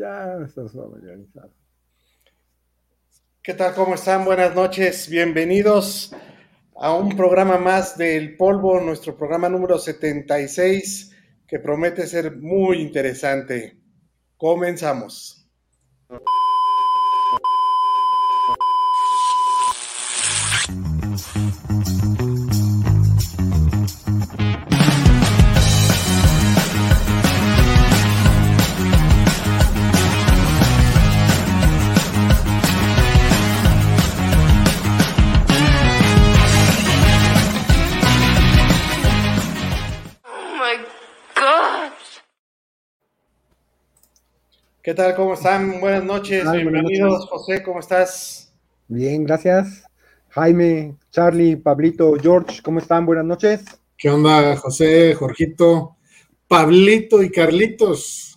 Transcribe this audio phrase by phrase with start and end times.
[0.00, 1.52] ya estás familiarizado.
[3.42, 3.74] ¿Qué tal?
[3.74, 4.24] ¿Cómo están?
[4.24, 5.08] Buenas noches.
[5.10, 6.14] Bienvenidos
[6.76, 11.14] a un programa más del Polvo, nuestro programa número 76,
[11.46, 13.78] que promete ser muy interesante.
[14.38, 15.39] Comenzamos.
[44.90, 45.14] ¿Qué tal?
[45.14, 45.80] ¿Cómo están?
[45.80, 46.50] Buenas noches.
[46.50, 47.62] Bienvenidos, José.
[47.62, 48.52] ¿Cómo estás?
[48.88, 49.84] Bien, gracias.
[50.30, 53.06] Jaime, Charlie, Pablito, George, ¿cómo están?
[53.06, 53.64] Buenas noches.
[53.96, 55.94] ¿Qué onda, José, Jorgito,
[56.48, 58.36] Pablito y Carlitos?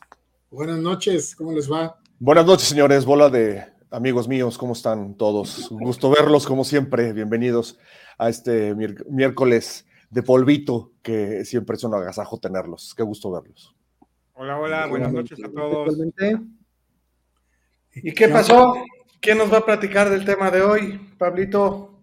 [0.51, 1.99] Buenas noches, ¿cómo les va?
[2.19, 3.03] Buenas noches, señores.
[3.03, 5.71] Bola de amigos míos, ¿cómo están todos?
[5.71, 7.13] Un gusto verlos, como siempre.
[7.13, 7.79] Bienvenidos
[8.19, 12.93] a este miércoles de polvito, que siempre es un agasajo tenerlos.
[12.95, 13.75] Qué gusto verlos.
[14.35, 15.95] Hola, hola, buenas noches a todos.
[17.93, 18.83] ¿Y qué pasó?
[19.21, 22.01] ¿Quién nos va a platicar del tema de hoy, Pablito?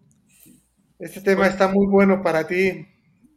[1.01, 2.87] Este tema está muy bueno para ti.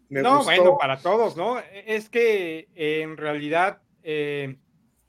[0.10, 1.58] no, bueno, para todos, ¿no?
[1.88, 4.58] Es que eh, en realidad eh,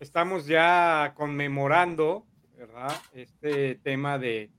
[0.01, 2.27] estamos ya conmemorando,
[2.57, 2.91] ¿verdad?
[3.13, 4.51] Este tema de,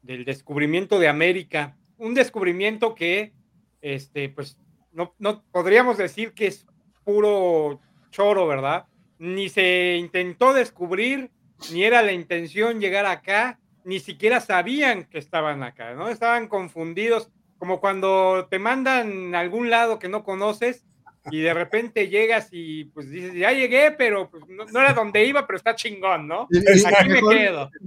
[0.00, 1.76] del descubrimiento de América.
[1.98, 3.34] Un descubrimiento que,
[3.82, 4.58] este, pues,
[4.90, 6.66] no, no podríamos decir que es
[7.04, 7.78] puro
[8.10, 8.86] choro, ¿verdad?
[9.18, 11.30] Ni se intentó descubrir,
[11.72, 16.08] ni era la intención llegar acá, ni siquiera sabían que estaban acá, ¿no?
[16.08, 20.84] Estaban confundidos, como cuando te mandan a algún lado que no conoces
[21.30, 25.46] y de repente llegas y pues dices, ya llegué, pero pues, no, era donde iba,
[25.46, 26.48] pero está chingón, ¿no?
[26.86, 27.70] Aquí me quedo.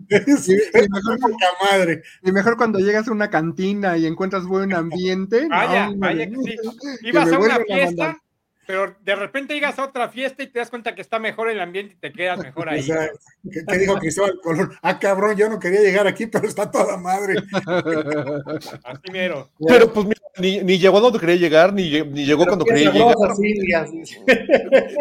[2.23, 5.47] Y, mejor, cuando llegas a una cantina y encuentras buen ambiente.
[5.47, 6.55] Vaya, vaya que sí.
[7.01, 8.22] Ibas a una fiesta
[8.65, 11.59] pero de repente llegas a otra fiesta y te das cuenta que está mejor el
[11.59, 12.85] ambiente y te quedas mejor ahí.
[13.67, 14.71] ¿qué, dijo Cristóbal Colón?
[14.81, 17.35] Ah, cabrón, yo no quería llegar aquí, pero está toda madre.
[18.83, 19.49] Así mero.
[19.65, 23.15] Pero pues mira, ni, llegó a donde quería llegar, ni, ni llegó cuando quería llegar.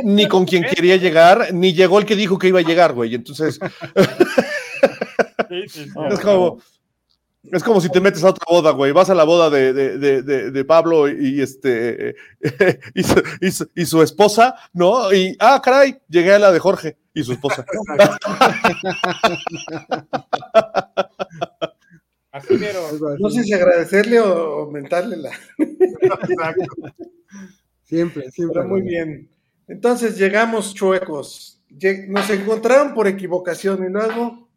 [0.05, 3.15] ni con quien quería llegar, ni llegó el que dijo que iba a llegar, güey.
[3.15, 3.59] Entonces.
[5.49, 5.91] Sí, sí, sí.
[6.11, 6.59] Es como,
[7.51, 8.93] es como si te metes a otra boda, güey.
[8.93, 12.15] Vas a la boda de, de, de, de Pablo y, este
[12.95, 15.13] y su, y, su, esposa, ¿no?
[15.13, 17.67] Y ah, caray, llegué a la de Jorge y su esposa.
[22.31, 22.59] Así
[23.19, 25.31] No sé si agradecerle o aumentarle la.
[27.83, 28.63] Siempre, siempre.
[28.65, 29.29] muy bien.
[29.69, 31.61] Entonces llegamos chuecos.
[32.09, 34.49] Nos encontraron por equivocación y luego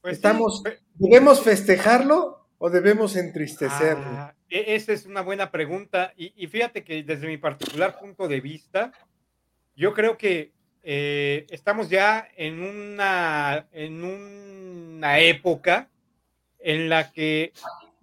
[0.00, 0.62] pues estamos.
[0.94, 4.04] ¿Debemos festejarlo o debemos entristecerlo?
[4.06, 6.12] Ah, e, esa es una buena pregunta.
[6.16, 8.92] Y, fíjate que desde mi particular punto de vista,
[9.74, 10.52] yo creo que
[10.82, 15.88] eh, estamos ya en una, en una época
[16.58, 17.52] en la que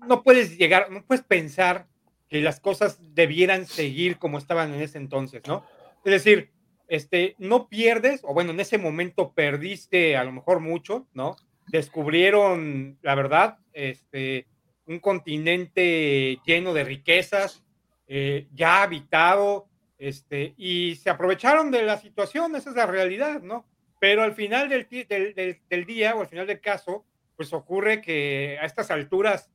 [0.06, 1.88] no puedes llegar, no puedes pensar
[2.28, 5.66] que las cosas debieran seguir como estaban en ese entonces, ¿no?
[6.06, 6.52] Es decir,
[6.88, 11.36] este, no pierdes, o bueno, en ese momento perdiste a lo mejor mucho, ¿no?
[11.70, 14.48] Descubrieron, la verdad, este,
[14.86, 17.64] un continente lleno de riquezas,
[18.08, 23.66] eh, ya habitado, este, y se aprovecharon de la situación, esa es la realidad, ¿no?
[24.00, 28.66] Pero al final del, del, día o al final del caso, pues ocurre que a
[28.66, 29.52] estas alturas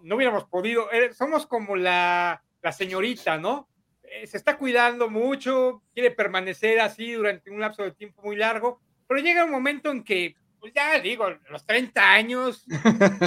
[0.00, 3.68] no hubiéramos podido, eh, somos como la, la señorita, ¿no?
[4.02, 8.80] Eh, se está cuidando mucho, quiere permanecer así durante un lapso de tiempo muy largo,
[9.06, 12.64] pero llega un momento en que pues ya digo, los 30 años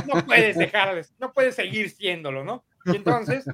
[0.07, 2.65] no puedes dejar, no puedes seguir siéndolo, ¿no?
[2.85, 3.45] Y entonces,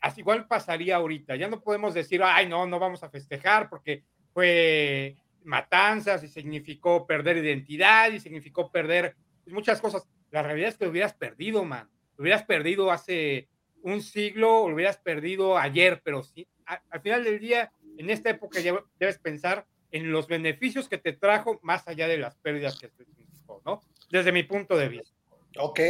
[0.00, 1.36] así igual pasaría ahorita.
[1.36, 4.02] Ya no podemos decir, ay, no, no vamos a festejar porque
[4.32, 9.14] fue matanzas y significó perder identidad y significó perder
[9.44, 10.08] muchas cosas.
[10.30, 11.90] La realidad es que lo hubieras perdido, man.
[12.16, 13.50] Lo hubieras perdido hace
[13.82, 18.58] un siglo, lo hubieras perdido ayer, pero sí, al final del día, en esta época
[18.60, 22.88] ya debes pensar en los beneficios que te trajo más allá de las pérdidas que
[22.88, 23.80] te significó, ¿no?
[24.10, 25.14] Desde mi punto de vista.
[25.58, 25.80] Ok.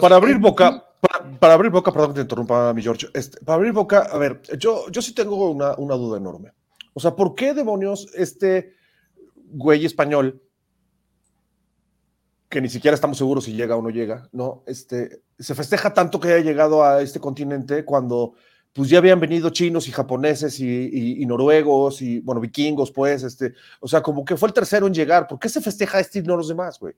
[0.00, 0.84] para abrir boca,
[1.38, 4.40] para, abrir boca, perdón que te interrumpa, mi George, este, para abrir boca, a ver,
[4.58, 6.52] yo, yo sí tengo una, una duda enorme.
[6.94, 8.74] O sea, ¿por qué demonios este
[9.50, 10.42] güey español,
[12.48, 14.62] que ni siquiera estamos seguros si llega o no llega, ¿no?
[14.66, 18.34] Este, se festeja tanto que haya llegado a este continente cuando
[18.76, 23.22] pues ya habían venido chinos y japoneses y, y- y noruegos y, bueno, vikingos, pues,
[23.22, 25.26] este, o sea, como que fue el tercero en llegar.
[25.26, 26.94] ¿Por qué se festeja este y no los demás, güey?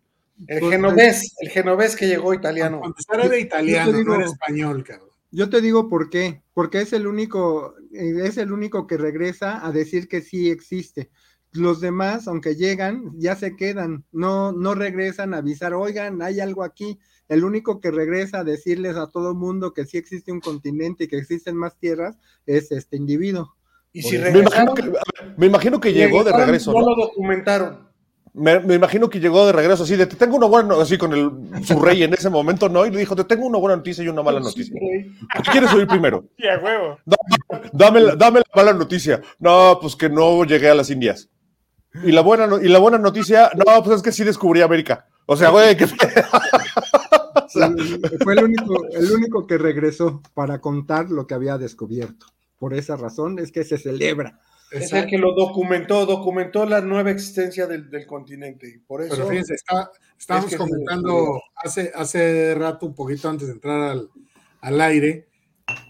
[0.47, 2.81] El Pues, genovés, el genovés que llegó italiano.
[2.81, 5.09] Cuando era de italiano, Yo te digo- no era español, cabrón.
[5.31, 9.65] Yo te digo por qué, porque es el único, eh, es el único que regresa
[9.67, 11.11] a decir que sí existe.
[11.53, 16.63] Los demás, aunque llegan, ya se quedan, no, no regresan a avisar, oigan, hay algo
[16.63, 16.99] aquí.
[17.29, 21.09] El único que regresa a decirles a todo mundo que sí existe un continente y
[21.09, 22.17] que existen más tierras
[22.47, 23.55] es este individuo.
[23.93, 24.93] Y si Me imagino que,
[25.37, 26.91] me imagino que llegó de regreso, no ¿no?
[26.91, 27.89] lo documentaron.
[28.35, 31.13] Me, me imagino que llegó de regreso así de te tengo una buena así con
[31.13, 32.87] el su rey en ese momento, ¿no?
[32.87, 34.75] Y le dijo, te tengo una buena noticia y una mala noticia.
[34.79, 36.25] ¿Qué quieres oír primero?
[36.39, 36.99] Sí, a huevo.
[37.73, 39.21] Dame, la- dame la mala noticia.
[39.41, 41.29] No, pues que no llegué a las Indias.
[42.05, 45.07] Y la buena, y la buena noticia, no, pues es que sí descubrí América.
[45.27, 45.85] O sea, güey, que
[47.45, 47.73] O sea,
[48.23, 52.27] Fue el único, el único que regresó para contar lo que había descubierto.
[52.59, 54.39] Por esa razón es que se celebra.
[54.71, 58.69] Es el que lo documentó, documentó la nueva existencia del, del continente.
[58.69, 59.15] Y por eso.
[59.17, 63.55] Pero fíjense, está- estábamos Es que sí, comentando hace, hace rato, un poquito antes de
[63.55, 64.11] entrar al,
[64.61, 65.29] al aire,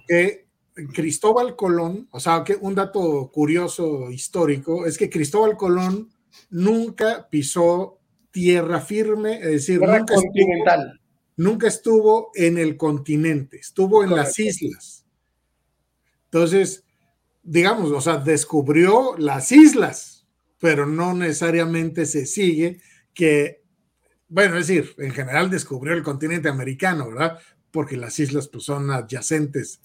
[0.07, 0.47] que
[0.87, 6.11] Cristóbal Colón, o sea, que un dato curioso histórico es que Cristóbal Colón
[6.51, 7.99] nunca pisó
[8.31, 10.23] tierra firme, es decir, estuvo,
[11.37, 15.05] nunca estuvo en el continente, estuvo en las islas.
[16.25, 16.85] Entonces,
[17.43, 20.27] digamos, o sea, descubrió las islas,
[20.61, 22.81] pero no necesariamente se sigue
[23.15, 23.63] que,
[24.29, 27.39] bueno, es decir, en general descubrió el continente americano, ¿verdad?
[27.71, 29.81] Porque las islas pues, son adyacentes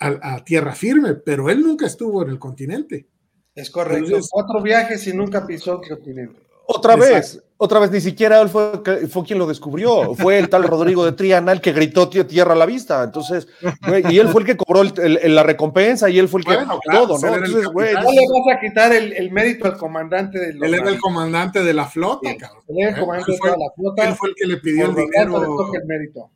[0.00, 3.06] a, a tierra firme, pero él nunca estuvo en el continente.
[3.54, 4.06] Es correcto.
[4.06, 6.40] Entonces- Cuatro viajes y nunca pisó el continente.
[6.66, 7.14] otra Exacto.
[7.14, 8.80] vez, otra vez, ni siquiera él fue,
[9.10, 10.14] fue quien lo descubrió.
[10.14, 13.02] Fue el tal Rodrigo de Triana el que gritó "Tie- tierra a la vista.
[13.02, 13.48] Entonces,
[13.86, 16.46] güey, y él fue el que cobró el- el- la recompensa y él fue el
[16.46, 17.36] que Bueno, claro, todo, él ¿no?
[17.44, 17.92] Entonces, güey.
[17.94, 20.98] No le vas a quitar el, el mérito al comandante de los Él era el
[21.00, 22.62] comandante de la flota, Sí, cabrón.
[22.68, 24.08] Él era el Él comandante de fue- toda la flota.
[24.08, 25.32] Él fue el que le pidió el le dinero.
[25.56, 26.30] toca el mérito.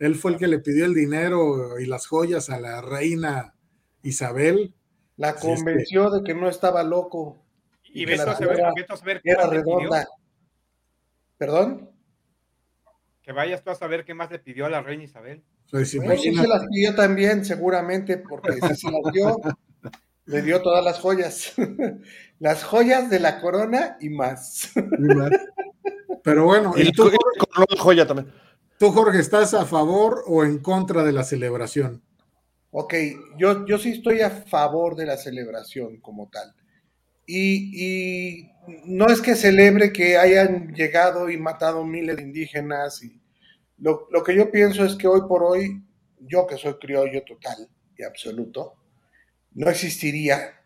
[0.00, 3.54] Él fue el que le pidió el dinero y las joyas a la reina
[4.02, 4.74] Isabel.
[5.16, 7.44] La convenció de que no estaba loco.
[7.84, 8.72] Y que vete la a saber, a
[9.24, 9.78] Era más le pidió.
[9.78, 10.08] redonda.
[11.36, 11.90] ¿Perdón?
[13.22, 15.42] Que vayas tú a saber qué más le pidió a la reina Isabel.
[15.70, 19.36] Pues, Bueno, sí se las pidió también, seguramente, porque si se las dio,
[20.24, 21.52] le dio todas las joyas.
[22.38, 24.72] las joyas de la corona y más.
[26.22, 28.32] Pero bueno, y ¿y tú, co- y le cobró la joya también.
[28.80, 32.02] Tú, Jorge, estás a favor o en contra de la celebración?
[32.70, 32.94] Ok,
[33.36, 36.54] yo, yo sí estoy a favor de la celebración como tal.
[37.26, 38.50] Y, y
[38.86, 43.02] no es que celebre que hayan llegado y matado miles de indígenas.
[43.02, 43.20] Y
[43.76, 45.84] lo, lo que yo pienso es que hoy por hoy,
[46.18, 47.68] yo que soy criollo total
[47.98, 48.76] y absoluto,
[49.52, 50.58] no existiría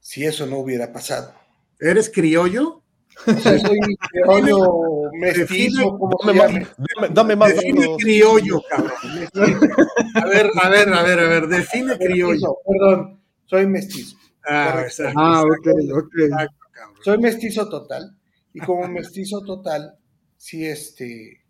[0.00, 1.34] si eso no hubiera pasado.
[1.78, 2.82] ¿Eres criollo?
[3.26, 3.78] O sea, soy
[4.10, 7.96] criollo mestizo, como Dame más, dame, dame más Define datos.
[8.02, 8.92] criollo, cabrón.
[10.14, 12.56] A ver, a ver, a ver, a ver, define criollo.
[12.66, 14.16] Perdón, soy mestizo.
[14.48, 16.12] Ah, exacto, Ah, ok, ok.
[16.24, 16.56] exacto.
[17.02, 18.16] Soy mestizo total.
[18.52, 19.96] Y como mestizo total,
[20.36, 21.40] sí, este,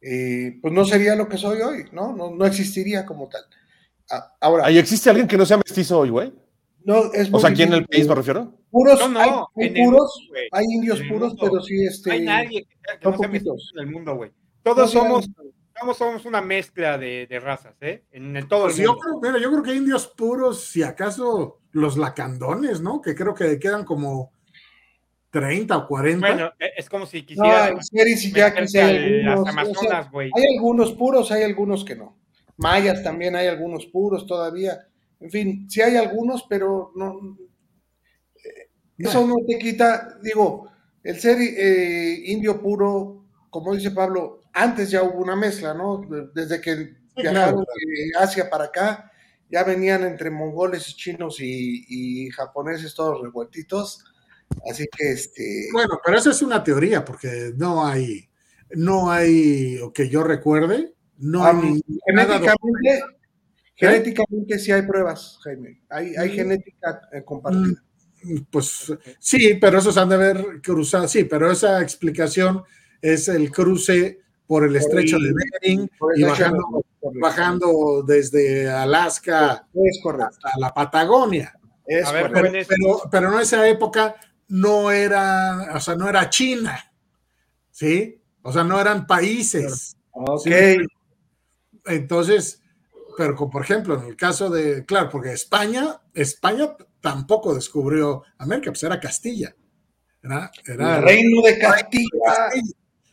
[0.00, 2.14] eh, pues no sería lo que soy hoy, ¿no?
[2.14, 3.42] No, no existiría como tal.
[4.10, 6.32] A- Ahora, ¿Ahí existe alguien que no sea mestizo hoy, güey?
[6.84, 8.52] no, es O sea, aquí en el país me refiero.
[8.74, 10.48] Puros, No, no, hay, hay en el puros, güey.
[10.50, 11.42] hay indios En el puros, mundo.
[11.50, 13.72] pero sí, este, No hay nadie que, sea- que no sea poquitos.
[13.76, 14.30] en el mundo, güey.
[14.64, 15.30] Todos No, somos,
[15.78, 18.02] somos, somos una mezcla de, de razas, ¿eh?
[18.10, 19.20] En, en todo Pues el yo mundo.
[19.20, 23.00] creo, mira, yo creo que indios puros, si acaso los lacandones, ¿no?
[23.00, 24.32] Que creo que quedan como
[25.30, 26.26] 30 o 40.
[26.26, 29.44] Bueno, e- es como si No, quisieras en series y ya que hay las o
[29.44, 30.30] sea, Amazonas, güey.
[30.34, 32.16] hay algunos puros, hay algunos que no.
[32.56, 34.86] Mayas también hay algunos puros todavía.
[35.20, 37.36] En fin, sí hay algunos, pero no.
[38.98, 40.68] Eso no te quita, digo,
[41.02, 46.02] el ser eh, indio puro, como dice Pablo, antes ya hubo una mezcla, ¿no?
[46.08, 49.10] De- Desde que viajaron de Asia para acá,
[49.50, 54.04] ya venían entre mongoles, chinos y, y japoneses todos revueltitos.
[54.70, 55.68] Así que este.
[55.72, 58.28] Bueno, pero eso es una teoría, porque no hay,
[58.76, 63.02] no hay, o que yo recuerde, no hay Genéticamente,
[63.74, 65.82] genéticamente sí hay pruebas, Jaime.
[65.90, 66.32] Hay, hay Mm.
[66.34, 67.82] genética eh, compartida.
[68.50, 72.62] Pues sí, pero esos han de haber cruzado, sí, pero esa explicación
[73.00, 76.24] es el cruce por el estrecho de Bering y
[77.20, 80.28] bajando, desde Alaska Es correcto.
[80.28, 81.54] hasta la Patagonia.
[81.86, 82.50] Es ver, correcto.
[82.52, 84.16] Pero, pero, pero en esa época
[84.48, 86.92] no era, o sea, no era China,
[87.70, 88.20] ¿sí?
[88.42, 89.96] O sea, no eran países.
[90.12, 90.46] Ok.
[91.86, 92.62] Entonces,
[93.16, 98.82] pero por ejemplo, en el caso de, claro, porque España, España tampoco descubrió América, pues
[98.82, 99.54] era Castilla.
[100.22, 102.50] Era, era el reino de Castilla.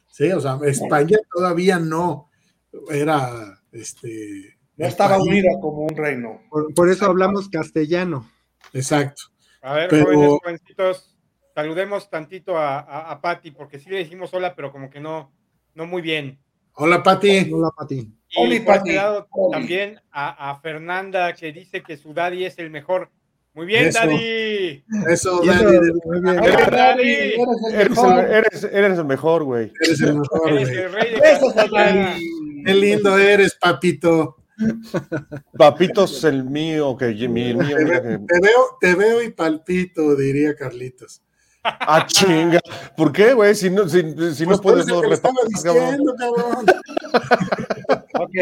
[0.10, 2.29] Sí, o sea, España todavía no
[2.89, 4.58] era este.
[4.77, 6.41] No estaba unida como un reino.
[6.50, 8.29] Por, por eso hablamos castellano.
[8.74, 9.24] Exacto.
[9.62, 11.17] A ver, Pero- jóvenes, jovencitos,
[11.53, 15.31] saludemos tantito a, a, a Patti, porque sí le dijimos hola, pero como que no,
[15.75, 16.39] no muy bien.
[16.74, 17.51] Hola, Pati.
[17.54, 17.96] Hola, Pati.
[18.30, 18.90] Y Oli, por Pati.
[18.90, 19.51] este lado Oli.
[19.60, 23.10] también a, a Fernanda, que dice que su daddy es el mejor.
[23.54, 24.00] Muy bien, Eso.
[24.00, 24.84] daddy.
[25.10, 26.40] Eso, Y eso, Dani, muy bien.
[26.40, 27.34] Hola, Daddy, daddy.
[27.74, 29.72] eres el Eres eres, eres el mejor, güey.
[29.86, 30.80] eres el mejor, Eres güey.
[30.84, 31.20] el rey de.
[31.72, 32.63] Daddy.
[32.66, 34.38] Qué lindo eres, papito.
[35.58, 38.08] Papitos el mío, que mi, el mío, Te, mira que.
[38.20, 41.22] te veo, te veo y palpito, diría Carlitos.
[41.63, 42.60] Ah, chinga.
[42.98, 43.53] ¿Por qué, güey?
[43.56, 45.86] Si no, si, si no Pues por puedes, no respetas, cabrón.
[45.89, 46.65] diciendo, cabrón.
[48.20, 48.36] Ok.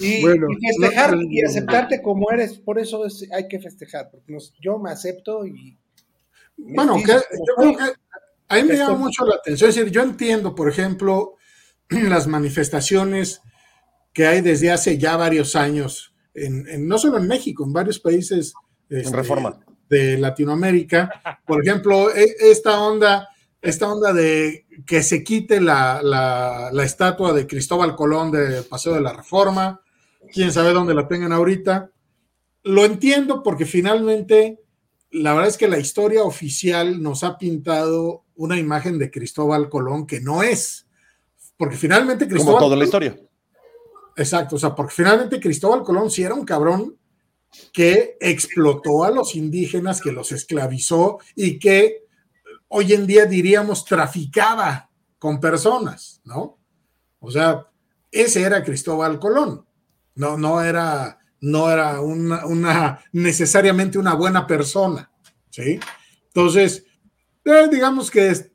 [0.00, 4.10] Y, Bueno, y festejar no- y aceptarte como eres, por eso es- hay que festejar,
[4.10, 5.78] porque nos- yo me acepto y.
[6.56, 7.84] Bueno, que, yo creo que
[8.48, 9.68] a mí me llama mucho la atención.
[9.70, 11.34] Es decir, yo entiendo, por ejemplo,
[11.90, 13.40] las manifestaciones
[14.12, 17.98] que hay desde hace ya varios años, en, en- no solo en México, en varios
[18.00, 18.54] países
[18.88, 19.60] este, Reforma.
[19.88, 21.40] De Latinoamérica.
[21.46, 23.28] Por ejemplo, e- esta onda,
[23.62, 28.94] esta onda de que se quite la, la- la estatua de Cristóbal Colón del Paseo
[28.94, 29.80] de la Reforma,
[30.32, 31.90] quién sabe dónde la tengan ahorita.
[32.64, 34.60] Lo entiendo porque finalmente
[35.12, 40.06] la verdad es que la historia oficial nos ha pintado una imagen de Cristóbal Colón
[40.06, 40.86] que no es.
[41.56, 43.16] Porque finalmente Como Cristóbal toda la historia.
[44.16, 46.96] Exacto, o sea, porque finalmente Cristóbal Colón sí era un cabrón
[47.72, 52.04] que explotó a los indígenas, que los esclavizó y que
[52.68, 56.58] hoy en día diríamos traficaba con personas, ¿no?
[57.20, 57.66] O sea,
[58.10, 59.64] ese era Cristóbal Colón.
[60.14, 65.10] No, no era, no era una, necesariamente una buena persona,
[65.50, 65.78] ¿sí?
[66.28, 66.84] Entonces,
[67.44, 68.52] eh, digamos que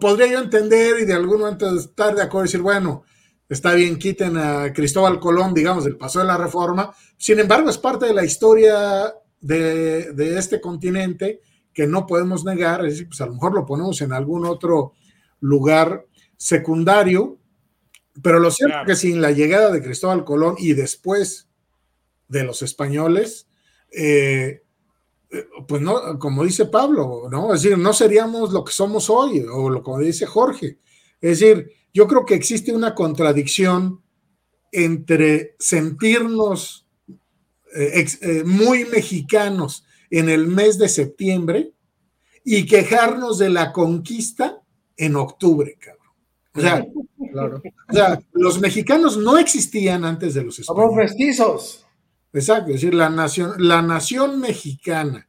[0.00, 3.04] podría yo entender y de algún momento estar de acuerdo y decir, bueno,
[3.48, 6.94] está bien, quiten a Cristóbal Colón, digamos, del paso de la reforma.
[7.16, 11.40] Sin embargo, es parte de la historia de, de este continente
[11.72, 14.92] que no podemos negar, es decir, pues a lo mejor lo ponemos en algún otro
[15.40, 17.38] lugar secundario,
[18.22, 18.90] pero lo cierto Claro.
[18.92, 21.48] es que sin la llegada de Cristóbal Colón y después
[22.28, 23.46] de los españoles,
[23.92, 24.62] eh,
[25.30, 27.52] eh, pues no, como dice Pablo, ¿no?
[27.52, 30.78] Es decir, no seríamos lo que somos hoy, o lo como dice Jorge.
[31.20, 34.02] Es decir, yo creo que existe una contradicción
[34.72, 36.86] entre sentirnos
[37.74, 41.72] eh, ex- eh, muy mexicanos en el mes de septiembre
[42.44, 44.60] y quejarnos de la conquista
[44.96, 46.12] en octubre, cabrón.
[46.54, 46.86] O sea,
[47.32, 47.60] Claro.
[47.90, 51.10] o sea, los mexicanos no existían antes de los Somos españoles.
[51.10, 51.86] mestizos.
[52.32, 55.26] Exacto, es decir, la nación, la nación mexicana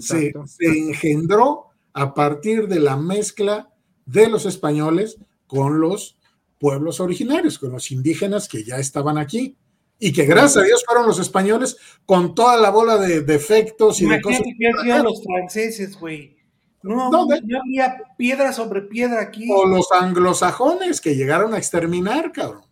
[0.00, 3.70] se engendró a partir de la mezcla
[4.06, 6.16] de los españoles con los
[6.58, 9.56] pueblos originarios, con los indígenas que ya estaban aquí.
[9.98, 14.06] Y que gracias a Dios fueron los españoles con toda la bola de defectos y
[14.08, 14.42] de cosas.
[14.84, 16.36] Que los franceses, güey.
[16.82, 19.48] No, No, de- no había piedra sobre piedra aquí.
[19.50, 22.64] O los anglosajones que llegaron a exterminar, cabrón.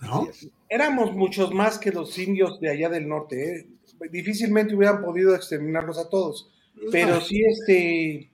[0.00, 0.28] ¿No?
[0.68, 3.56] Éramos muchos más que los indios de allá del norte.
[3.58, 3.68] ¿eh?
[4.10, 6.50] Difícilmente hubieran podido exterminarlos a todos.
[6.90, 8.30] Pero sí, este.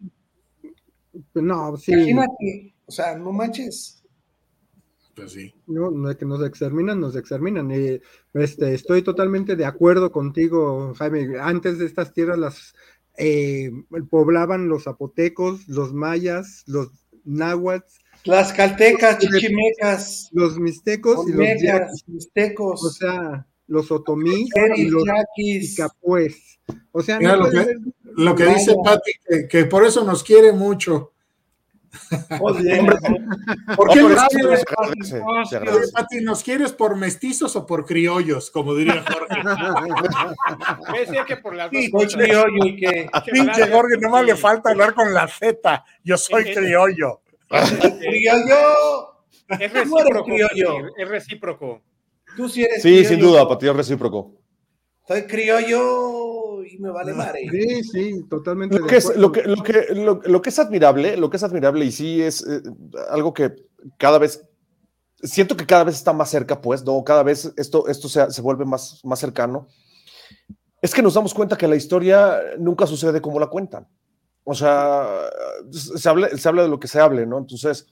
[1.35, 1.92] No, sí.
[1.92, 2.75] Imagínate.
[2.88, 4.02] O sea, no manches.
[5.14, 5.54] Pues sí.
[5.66, 7.71] No, no es que nos exterminan, nos exterminan.
[7.71, 8.00] Y,
[8.35, 11.38] este, estoy totalmente de acuerdo contigo, Jaime.
[11.38, 12.75] Antes de estas tierras las
[13.18, 13.71] eh,
[14.11, 16.88] poblaban los zapotecos, los mayas, los
[17.25, 17.85] náhuatl,
[18.25, 22.04] Las caltecas, chichimecas, los mixtecos y los yaquis.
[22.07, 25.04] mixtecos, O sea, los otomís y los
[25.76, 26.59] capués.
[26.92, 27.75] O sea, Mira no lo que-
[28.16, 31.12] Lo que dice Pati, que, que por eso nos quiere mucho.
[32.38, 32.85] Joder,
[33.76, 34.64] ¿Por qué No, nos quieres,
[35.25, 35.92] Oye.
[35.95, 38.50] Pati, ¿nos quieres por mestizos o por criollos?
[38.50, 39.35] Como diría Jorge.
[41.07, 42.14] Ser que por las dos Sí, soy cosas.
[42.23, 45.85] criollo y que Pinche Jorge, nomás le falta hablar con la Z.
[46.04, 47.23] Yo soy criollo.
[47.49, 49.25] criollo.
[49.59, 50.25] Es recíproco.
[50.25, 50.75] criollo.
[50.88, 51.83] Pati, Es recíproco.
[52.37, 53.09] Tú sí eres Sí, criollo.
[53.09, 54.35] sin duda, para ti es recíproco.
[55.07, 56.27] Soy criollo
[56.75, 57.48] y me vale madre.
[57.50, 58.78] Sí, sí, totalmente.
[58.78, 61.42] Lo que, es, lo, que, lo, que, lo, lo que es admirable, lo que es
[61.42, 62.62] admirable y sí es eh,
[63.10, 63.54] algo que
[63.96, 64.46] cada vez,
[65.22, 67.02] siento que cada vez está más cerca, pues, ¿no?
[67.04, 69.68] Cada vez esto, esto se, se vuelve más, más cercano.
[70.80, 73.88] Es que nos damos cuenta que la historia nunca sucede como la cuentan.
[74.44, 75.06] O sea,
[75.70, 77.38] se habla, se habla de lo que se hable, ¿no?
[77.38, 77.87] Entonces,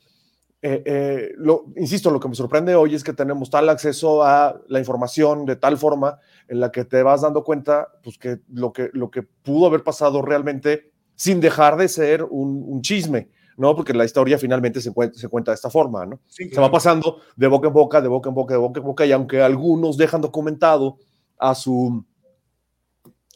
[0.62, 4.60] eh, eh, lo, insisto, lo que me sorprende hoy es que tenemos tal acceso a
[4.68, 8.72] la información de tal forma en la que te vas dando cuenta, pues que lo
[8.72, 13.76] que, lo que pudo haber pasado realmente sin dejar de ser un, un chisme, ¿no?
[13.76, 16.20] Porque la historia finalmente se cuenta, se cuenta de esta forma, ¿no?
[16.26, 18.86] Sí, Se va pasando de boca en boca, de boca en boca, de boca en
[18.86, 20.96] boca, y aunque algunos dejan documentado
[21.38, 22.04] a su,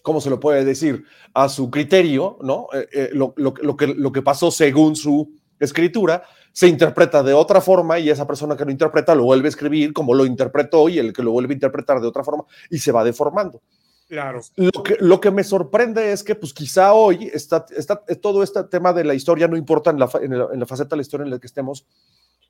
[0.02, 1.04] ¿cómo se lo puede decir?
[1.34, 2.66] A su criterio, ¿no?
[2.72, 7.32] Eh, eh, lo, lo, lo, que, lo que pasó según su escritura, se interpreta de
[7.32, 10.88] otra forma y esa persona que lo interpreta lo vuelve a escribir como lo interpretó
[10.88, 13.60] y el que lo vuelve a interpretar de otra forma y se va deformando.
[14.08, 14.40] Claro.
[14.56, 18.64] Lo que, lo que me sorprende es que, pues quizá hoy está, está todo este
[18.64, 21.02] tema de la historia, no importa en la, en, la, en la faceta de la
[21.02, 21.86] historia en la que estemos,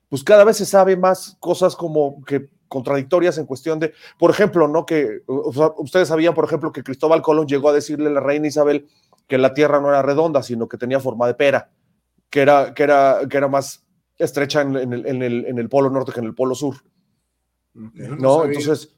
[0.09, 4.67] pues cada vez se sabe más cosas como que contradictorias en cuestión de, por ejemplo,
[4.67, 4.85] ¿no?
[4.85, 8.21] Que o sea, ustedes sabían, por ejemplo, que Cristóbal Colón llegó a decirle a la
[8.21, 8.87] reina Isabel
[9.27, 11.69] que la tierra no era redonda, sino que tenía forma de pera,
[12.29, 13.83] que era, que era, que era más
[14.21, 16.75] estrecha en, en, el, en, el, en el polo norte que en el polo sur.
[17.73, 18.45] No.
[18.45, 18.95] Entonces,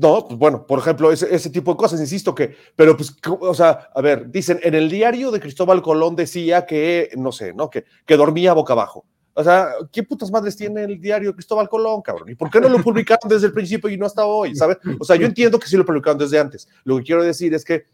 [0.00, 3.54] no, pues bueno, por ejemplo, ese, ese tipo de cosas, insisto que, pero pues, o
[3.54, 7.70] sea, a ver, dicen, en el diario de Cristóbal Colón decía que, no sé, ¿no?
[7.70, 9.06] Que, que dormía boca abajo.
[9.34, 12.30] O sea, ¿qué putas madres tiene el diario de Cristóbal Colón, cabrón?
[12.30, 14.78] ¿Y por qué no lo publicaron desde el principio y no hasta hoy, ¿sabes?
[14.98, 16.66] O sea, yo entiendo que sí lo publicaron desde antes.
[16.84, 17.84] Lo que quiero decir es que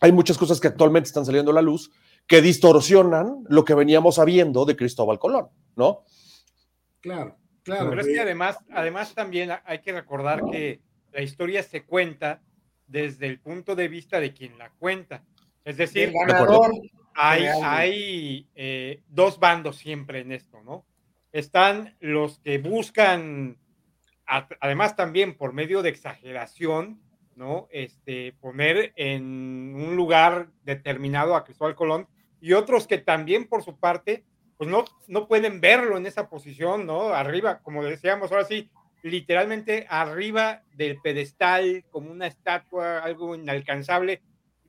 [0.00, 1.90] hay muchas cosas que actualmente están saliendo a la luz
[2.28, 5.48] que distorsionan lo que veníamos sabiendo de Cristóbal Colón,
[5.78, 6.04] ¿no?
[7.00, 7.88] Claro, claro.
[7.88, 10.82] Pero es que además, además también hay que recordar que
[11.12, 12.42] la historia se cuenta
[12.86, 15.24] desde el punto de vista de quien la cuenta.
[15.64, 16.72] Es decir, El ganador.
[17.14, 20.84] hay, hay eh, dos bandos siempre en esto, ¿no?
[21.30, 23.58] Están los que buscan,
[24.26, 27.00] además también por medio de exageración,
[27.36, 27.68] ¿no?
[27.70, 32.08] Este, poner en un lugar determinado a Cristóbal Colón
[32.40, 34.24] y otros que también por su parte,
[34.58, 37.14] pues no, no pueden verlo en esa posición, ¿no?
[37.14, 38.68] Arriba, como decíamos, ahora sí,
[39.02, 44.20] literalmente arriba del pedestal, como una estatua, algo inalcanzable,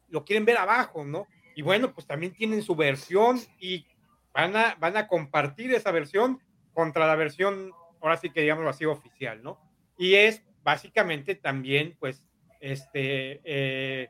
[0.10, 1.27] lo quieren ver abajo, ¿no?
[1.55, 3.88] Y bueno, pues también tienen su versión y
[4.31, 6.39] van a, van a compartir esa versión
[6.72, 9.60] contra la versión, ahora sí que digámoslo así, oficial, ¿no?
[9.97, 12.23] Y es básicamente también, pues,
[12.62, 14.10] este, eh,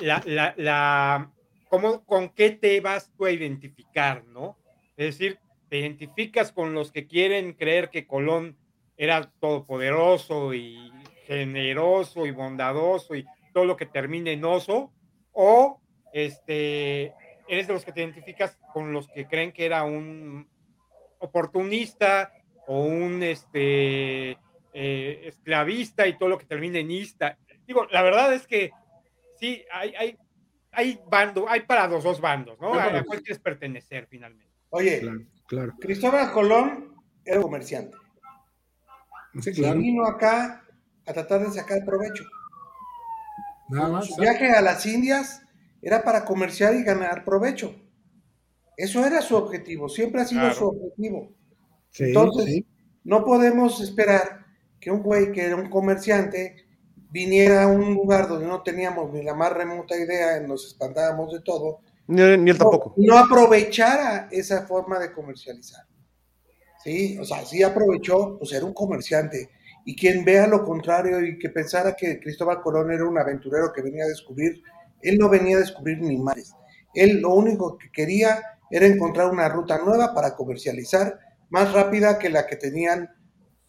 [0.00, 1.32] la, la, la,
[1.68, 4.58] ¿cómo, ¿con qué te vas tú a identificar, no?
[4.96, 8.56] Es decir, te identificas con los que quieren creer que Colón
[8.96, 10.92] era todopoderoso y
[11.26, 14.92] generoso y bondadoso y todo lo que termine en oso,
[15.32, 15.80] o
[16.12, 17.14] este,
[17.48, 20.48] eres de los que te identificas con los que creen que era un
[21.18, 22.32] oportunista
[22.66, 24.38] o un este,
[24.72, 27.38] eh, esclavista y todo lo que termine en ista.
[27.66, 28.72] Digo, la verdad es que
[29.38, 30.18] sí, hay, hay,
[30.70, 32.74] hay bando, hay para los dos bandos, ¿no?
[32.74, 34.51] A la cual quieres pertenecer finalmente.
[34.72, 35.74] Oye, Claro, claro.
[35.80, 37.96] Cristóbal Colón era un comerciante.
[39.40, 39.78] Sí, Y claro.
[39.78, 40.64] vino acá
[41.06, 42.24] a tratar de sacar provecho.
[43.68, 44.06] Nada más.
[44.06, 45.42] Su viaje a las Indias
[45.80, 47.74] era para comerciar y ganar provecho.
[48.76, 50.54] Eso era su objetivo, siempre ha sido Claro.
[50.54, 51.32] su objetivo.
[51.90, 52.66] Sí, Entonces, sí.
[53.04, 54.46] no podemos esperar
[54.80, 56.56] que un güey que era un comerciante
[57.10, 61.40] viniera a un lugar donde no teníamos ni la más remota idea, nos espantábamos de
[61.40, 61.80] todo,
[62.12, 62.94] Ni, ni él tampoco.
[62.96, 65.86] no, no aprovechara esa forma de comercializar.
[66.84, 69.50] Sí, o sea, sí aprovechó, pues era un comerciante.
[69.84, 73.82] Y quien vea lo contrario y que pensara que Cristóbal Colón era un aventurero que
[73.82, 74.62] venía a descubrir,
[75.00, 76.52] él no venía a descubrir ni mares.
[76.94, 81.18] Él lo único que quería era encontrar una ruta nueva para comercializar,
[81.50, 83.08] más rápida que la que tenían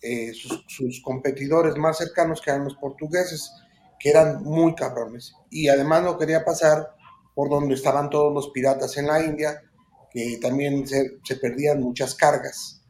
[0.01, 3.51] eh, sus, sus competidores más cercanos, que eran los portugueses,
[3.99, 5.33] que eran muy cabrones.
[5.49, 6.95] Y además no quería pasar
[7.35, 9.61] por donde estaban todos los piratas en la India,
[10.11, 12.81] que también se, se perdían muchas cargas.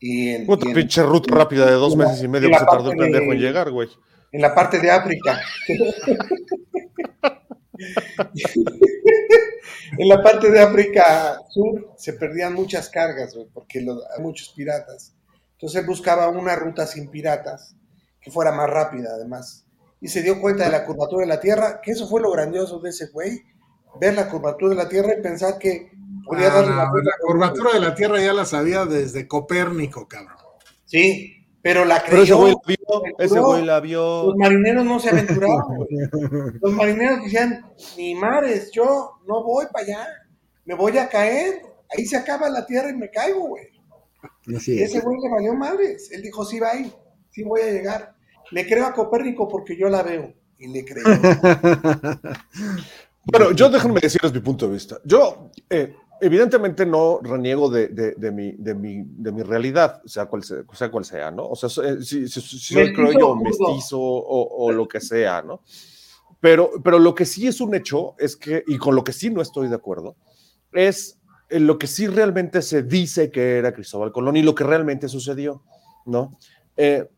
[0.00, 2.52] Y en, Puta y en- pinche ruta rápida de dos en meses y medio en
[2.54, 3.88] que se tardó el pendejo en llegar, güey.
[4.32, 5.40] en la parte de África.
[9.98, 14.50] en la parte de África Sur se perdían muchas cargas, güey, porque los- hay muchos
[14.50, 15.14] piratas.
[15.52, 17.74] Entonces él buscaba una ruta sin piratas,
[18.20, 19.64] que fuera más rápida además.
[20.00, 22.78] Y se dio cuenta de la curvatura de la Tierra, que eso fue lo grandioso
[22.80, 23.42] de ese güey,
[24.00, 25.90] ver la curvatura de la Tierra y pensar que
[26.24, 30.36] podía Ah, darle la la, curvatura de la Tierra ya la sabía desde Copérnico, cabrón.
[30.84, 32.36] Sí, pero la Pero ese creyó.
[32.38, 34.24] güey la vio, ese güey la vio.
[34.26, 35.88] Los marineros no se aventuraban, güey.
[36.60, 37.64] Los marineros decían,
[37.96, 40.06] ni mares, yo no voy para allá,
[40.64, 41.62] me voy a caer,
[41.96, 43.66] ahí se acaba la tierra y me caigo, güey.
[44.56, 44.90] Así es.
[44.90, 46.92] ese güey le valió madres, él dijo, sí va ahí,
[47.30, 48.14] sí voy a llegar.
[48.50, 51.04] Le creo a Copérnico porque yo la veo, y le creo.
[53.26, 54.98] Bueno, yo déjenme decirles mi punto de vista.
[55.04, 60.26] Yo, eh, evidentemente no reniego de, de, de, mi, de, mi, de mi realidad, sea
[60.26, 61.48] cual sea, sea cual sea, ¿no?
[61.48, 64.86] O sea, eh, si, si, si soy Mestizo creo yo o mestizo o, o lo
[64.86, 65.62] que sea, ¿no?
[66.40, 69.30] Pero, pero lo que sí es un hecho es que, y con lo que sí
[69.30, 70.16] no estoy de acuerdo,
[70.72, 74.64] es en lo que sí realmente se dice que era Cristóbal Colón y lo que
[74.64, 75.62] realmente sucedió,
[76.04, 76.38] ¿no?
[76.76, 77.08] Eh,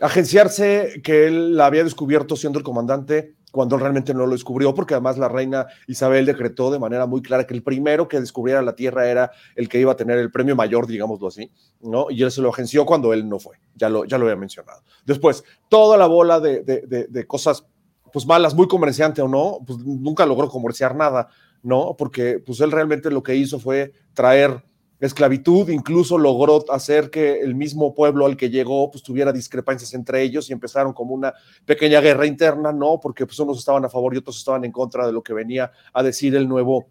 [0.00, 4.94] agenciarse que él la había descubierto siendo el comandante cuando realmente no lo descubrió, porque
[4.94, 8.74] además la reina Isabel decretó de manera muy clara que el primero que descubriera la
[8.74, 12.10] Tierra era el que iba a tener el premio mayor, digámoslo así, ¿no?
[12.10, 14.82] Y él se lo agenció cuando él no fue, ya lo, ya lo había mencionado.
[15.04, 17.66] Después, toda la bola de, de, de, de cosas,
[18.12, 21.28] pues malas, muy comerciante o no, pues nunca logró comerciar nada,
[21.62, 21.94] ¿no?
[21.96, 24.64] Porque pues él realmente lo que hizo fue traer
[25.06, 30.22] esclavitud, incluso logró hacer que el mismo pueblo al que llegó pues tuviera discrepancias entre
[30.22, 31.34] ellos y empezaron como una
[31.64, 33.00] pequeña guerra interna, ¿no?
[33.00, 35.72] Porque pues unos estaban a favor y otros estaban en contra de lo que venía
[35.92, 36.86] a decir el nuevo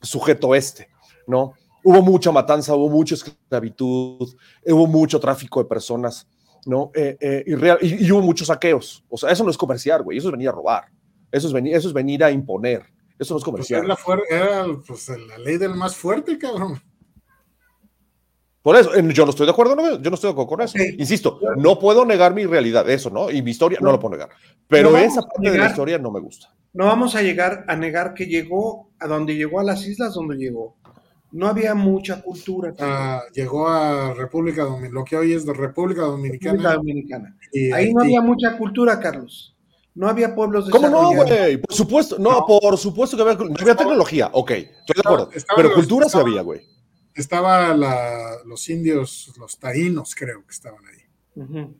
[0.00, 0.88] sujeto este,
[1.26, 1.52] ¿no?
[1.84, 6.26] Hubo mucha matanza, hubo mucha esclavitud, hubo mucho tráfico de personas,
[6.64, 6.90] ¿no?
[6.94, 9.04] Eh, eh, y, real, y, y, hubo muchos saqueos.
[9.10, 10.86] O sea, eso no es comerciar, güey, eso es venir a robar,
[11.30, 12.82] eso es venir, eso es venir a imponer,
[13.18, 13.84] eso no es comerciar.
[13.84, 13.98] Pues
[14.30, 16.80] era, era pues, la ley del más fuerte, cabrón.
[18.66, 20.74] Por eso, yo no estoy de acuerdo, no, yo no estoy de acuerdo con eso.
[20.76, 20.96] Okay.
[20.98, 23.30] Insisto, no puedo negar mi realidad, eso, ¿no?
[23.30, 24.30] Y mi historia no, no lo puedo negar.
[24.66, 26.52] Pero no esa parte negar, de la historia no me gusta.
[26.72, 30.34] No vamos a llegar a negar que llegó a donde llegó, a las islas donde
[30.34, 30.74] llegó.
[31.30, 32.74] No había mucha cultura.
[32.80, 36.50] Ah, llegó a República Dominicana, lo que hoy es de República Dominicana.
[36.54, 37.36] República Dominicana.
[37.52, 39.54] Y, Ahí no y, había mucha cultura, Carlos.
[39.94, 41.58] No había pueblos ¿Cómo no, güey?
[41.58, 45.30] Por supuesto, no, no, por supuesto que había, no había tecnología, ok, estoy de acuerdo.
[45.54, 46.75] Pero cultura sí había, güey
[47.20, 51.02] estaba la, los indios, los taínos creo que estaban ahí.
[51.34, 51.74] Uh -huh.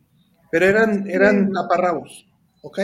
[0.51, 2.27] Pero eran, eran taparrabos,
[2.63, 2.79] ¿ok?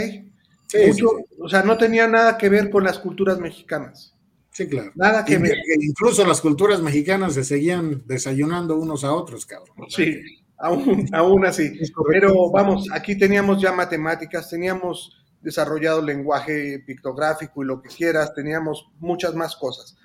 [0.67, 4.15] Sí, Mucho, sí, O sea, no tenía nada que ver con las culturas mexicanas.
[4.51, 4.93] Sí, claro.
[4.95, 5.57] Nada que y, ver.
[5.81, 9.89] Incluso las culturas mexicanas se seguían desayunando unos a otros, cabrón.
[9.89, 10.21] Sí,
[10.59, 11.79] aún, aún así.
[12.09, 18.91] Pero vamos, aquí teníamos ya matemáticas, teníamos desarrollado lenguaje pictográfico y lo que quieras, teníamos
[18.99, 19.97] muchas más cosas.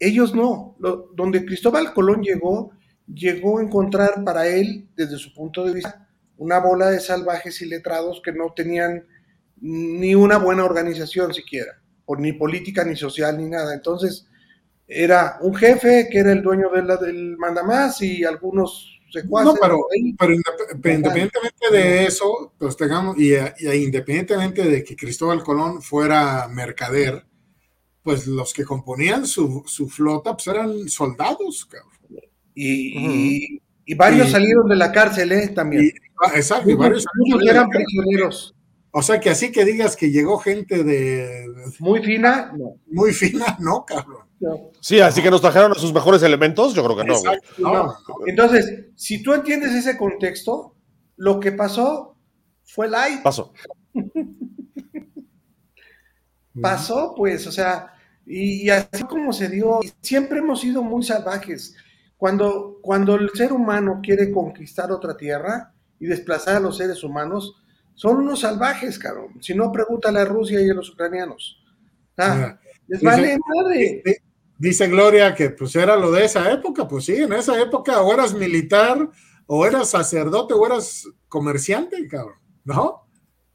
[0.00, 0.74] Ellos no.
[0.80, 2.72] Lo, donde Cristóbal Colón llegó,
[3.06, 6.08] llegó a encontrar para él, desde su punto de vista,
[6.38, 9.06] una bola de salvajes y letrados que no tenían
[9.60, 13.74] ni una buena organización siquiera, o ni política, ni social, ni nada.
[13.74, 14.26] Entonces,
[14.88, 19.52] era un jefe que era el dueño de la, del mandamás y algunos secuaces.
[19.52, 19.78] No, pero,
[20.18, 20.34] pero,
[20.80, 27.24] pero independientemente de eso, pues tengamos, y, y independientemente de que Cristóbal Colón fuera mercader,
[28.02, 31.90] pues los que componían su, su flota pues eran soldados, cabrón.
[32.54, 33.14] Y, uh -huh.
[33.14, 35.48] y, y varios y, salieron de la cárcel, ¿eh?
[35.48, 35.84] También.
[35.84, 38.54] Y, exacto, y varios Muchos eran prisioneros.
[38.92, 41.46] O sea que así que digas que llegó gente de.
[41.78, 42.74] Muy fina, no.
[42.86, 44.24] Muy fina, no, cabrón.
[44.40, 44.70] No.
[44.80, 47.14] Sí, así que nos trajeron a sus mejores elementos, yo creo que no.
[47.14, 47.94] Exacto, no, no.
[48.26, 50.74] Entonces, si tú entiendes ese contexto,
[51.16, 52.16] lo que pasó
[52.64, 53.22] fue light.
[53.22, 53.52] Pasó.
[56.60, 57.94] pasó, pues, o sea,
[58.26, 61.74] y, y, así como se dio, siempre hemos sido muy salvajes.
[62.16, 67.62] Cuando, cuando el ser humano quiere conquistar otra tierra y desplazar a los seres humanos,
[67.94, 69.40] son unos salvajes, cabrón.
[69.40, 71.62] Si no, pregúntale a Rusia y a los ucranianos.
[72.16, 74.02] Ah, les vale dice, madre.
[74.58, 78.12] Dice Gloria que pues era lo de esa época, pues sí, en esa época o
[78.12, 79.08] eras militar,
[79.46, 83.06] o eras sacerdote, o eras comerciante, cabrón, ¿no?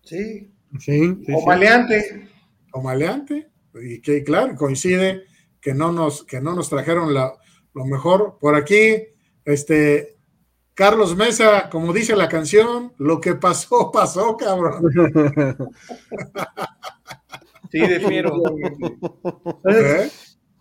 [0.04, 0.52] Sí.
[0.80, 1.16] Sí.
[1.24, 1.46] sí o sí.
[1.46, 2.30] maleante
[2.76, 5.24] o maleante, y que claro, coincide
[5.62, 7.34] que no nos, que no nos trajeron la,
[7.74, 8.38] lo mejor.
[8.40, 8.98] Por aquí,
[9.46, 10.18] este,
[10.74, 14.84] Carlos Mesa, como dice la canción, lo que pasó, pasó, cabrón.
[17.72, 18.42] Sí, defiero.
[19.66, 20.10] ¿Eh?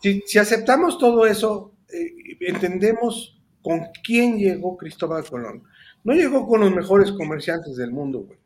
[0.03, 5.63] Si, si, aceptamos todo eso, eh, entendemos con quién llegó Cristóbal Colón.
[6.03, 8.39] No llegó con los mejores comerciantes del mundo, güey.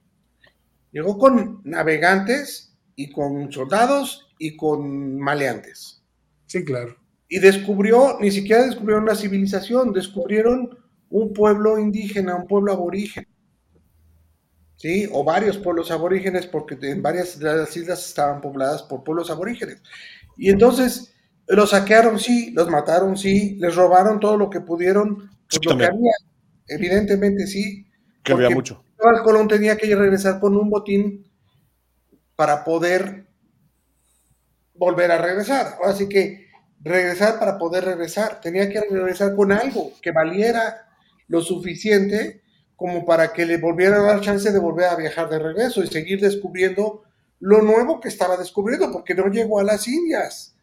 [0.92, 2.67] Llegó con navegantes
[2.98, 6.02] y con soldados y con maleantes.
[6.46, 6.96] Sí, claro.
[7.28, 10.76] Y descubrió, ni siquiera descubrieron una civilización, descubrieron
[11.08, 13.24] un pueblo indígena, un pueblo aborigen.
[14.74, 15.08] ¿Sí?
[15.12, 19.80] O varios pueblos aborígenes, porque en varias de las islas estaban pobladas por pueblos aborígenes.
[20.36, 21.14] Y entonces
[21.46, 25.84] los saquearon, sí, los mataron, sí, les robaron todo lo que pudieron, pues lo que
[25.84, 26.12] había,
[26.66, 27.86] evidentemente sí.
[28.24, 28.82] Que había mucho.
[28.98, 31.27] El Colón tenía que regresar con un botín
[32.38, 33.26] para poder
[34.74, 35.74] volver a regresar.
[35.84, 36.46] Así que
[36.80, 38.40] regresar para poder regresar.
[38.40, 40.86] Tenía que regresar con algo que valiera
[41.26, 42.40] lo suficiente
[42.76, 45.88] como para que le volviera a dar chance de volver a viajar de regreso y
[45.88, 47.02] seguir descubriendo
[47.40, 50.54] lo nuevo que estaba descubriendo, porque no llegó a las Indias.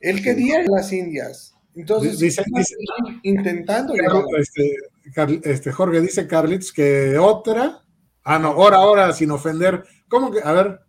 [0.00, 1.54] Él quería las Indias.
[1.76, 2.42] Entonces, Dice-
[3.22, 4.40] intentando Carlos, llegar.
[5.38, 7.84] este, este, Jorge dice Carlitos que otra.
[8.24, 9.84] Ah, no, ahora, ahora, sin ofender.
[10.10, 10.40] ¿Cómo que?
[10.42, 10.80] A ver,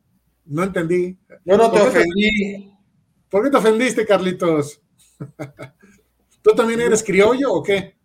[0.45, 1.17] no entendí.
[1.45, 2.73] Yo no te ¿Por qué ofendí.
[3.29, 4.81] ¿Por qué te ofendiste, Carlitos?
[6.41, 7.95] ¿Tú también eres criollo o qué?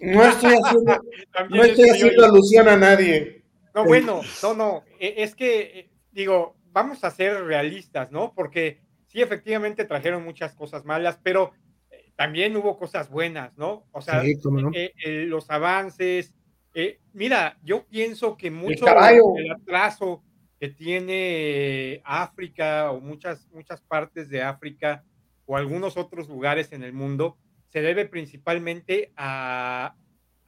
[0.00, 1.00] No estoy haciendo,
[1.50, 3.42] no estoy alusión a nadie.
[3.74, 8.32] No, bueno, no, no, e- es que, eh, digo, vamos a ser realistas, ¿no?
[8.34, 11.52] Porque sí, efectivamente trajeron muchas cosas malas, pero
[11.90, 13.86] eh, también hubo cosas buenas, ¿no?
[13.92, 14.70] O sea, Sí, cómo no.
[14.74, 16.32] eh, eh, los avances.
[16.74, 19.22] eh, mira, yo pienso que mucho caballo.
[19.36, 20.22] del atraso
[20.60, 25.04] que tiene África o muchas, muchas partes de África
[25.46, 29.94] o algunos otros lugares en el mundo se debe principalmente a,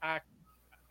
[0.00, 0.22] a,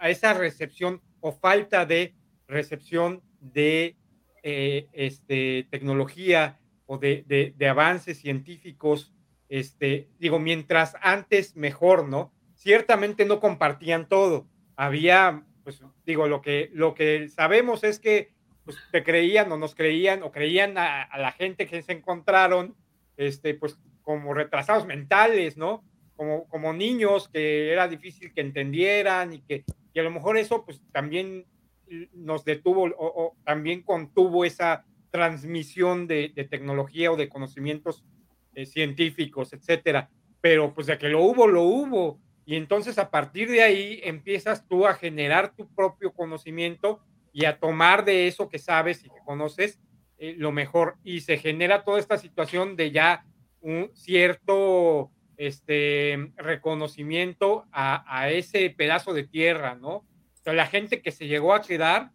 [0.10, 2.16] esa recepción o falta de
[2.48, 3.98] recepción de
[4.44, 9.14] eh, este, tecnología o de, de- de avances científicos.
[9.50, 12.32] Este, digo, mientras antes mejor, ¿no?
[12.54, 14.48] Ciertamente no compartían todo.
[14.76, 18.32] Había, pues, digo, lo que, lo que sabemos es que
[18.70, 22.76] pues, te creían o nos creían o creían a, a la gente que se encontraron,
[23.18, 25.84] este, pues, como retrasados mentales, ¿no?
[26.16, 30.64] Como, como niños que era difícil que entendieran y que y a lo mejor eso
[30.66, 31.48] pues también
[32.14, 38.04] nos detuvo o, o también contuvo esa transmisión de, de tecnología o de conocimientos
[38.54, 40.12] eh, científicos, etcétera.
[40.42, 42.20] Pero pues de que lo hubo, lo hubo.
[42.46, 47.00] Y entonces a partir de ahí empiezas tú a generar tu propio conocimiento
[47.32, 49.80] y a tomar de eso que sabes y que conoces
[50.18, 50.98] eh, lo mejor.
[51.04, 53.26] Y se genera toda esta situación de ya
[53.62, 60.06] un cierto este reconocimiento a, a ese pedazo de tierra, ¿no?
[60.46, 62.12] O la gente que se llegó a quedar,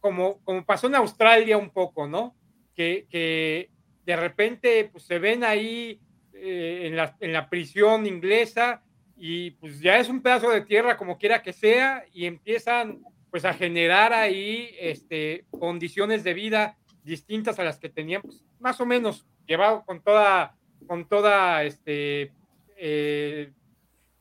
[0.00, 2.36] como, como pasó en Australia un poco, ¿no?
[2.74, 3.70] Que, que
[4.04, 6.00] de repente pues, se ven ahí
[6.32, 8.82] eh, en, la, en la prisión inglesa
[9.16, 13.44] y pues ya es un pedazo de tierra como quiera que sea y empiezan pues
[13.44, 18.86] a generar ahí este, condiciones de vida distintas a las que tenían, pues, más o
[18.86, 22.32] menos llevado con toda, con toda este
[22.76, 23.52] eh,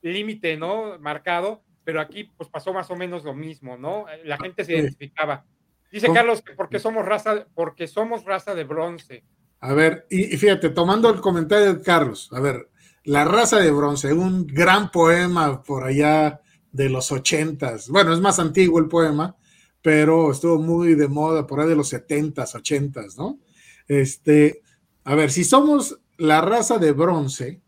[0.02, 0.98] límite, ¿no?
[1.00, 4.06] Marcado, pero aquí pues pasó más o menos lo mismo, ¿no?
[4.24, 5.46] La gente se identificaba.
[5.92, 6.12] Dice.
[6.14, 9.24] Carlos que porque somos raza, porque somos raza de bronce.
[9.60, 12.70] A ver, y, y fíjate, tomando el comentario de Carlos, a ver,
[13.04, 16.42] La raza de bronce, un gran poema por allá
[16.72, 17.90] de los ochentas.
[17.90, 19.36] Bueno, es más antiguo el poema,
[19.82, 23.40] pero estuvo muy de moda por ahí de los setentas, ochentas, ¿no?
[23.88, 24.62] Este,
[25.04, 27.62] a ver, si somos la raza de bronce,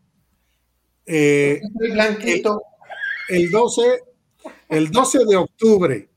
[1.06, 1.60] eh,
[1.92, 2.62] blanquito.
[3.28, 3.82] el 12,
[4.68, 6.08] el 12 de octubre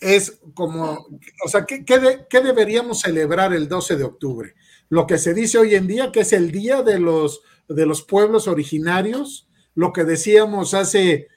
[0.00, 1.06] es como,
[1.44, 4.54] o sea, ¿qué, qué de- qué deberíamos celebrar el 12 de octubre?
[4.88, 8.02] Lo que se dice hoy en día, que es el día de los, de los
[8.02, 11.28] pueblos originarios, lo que decíamos hace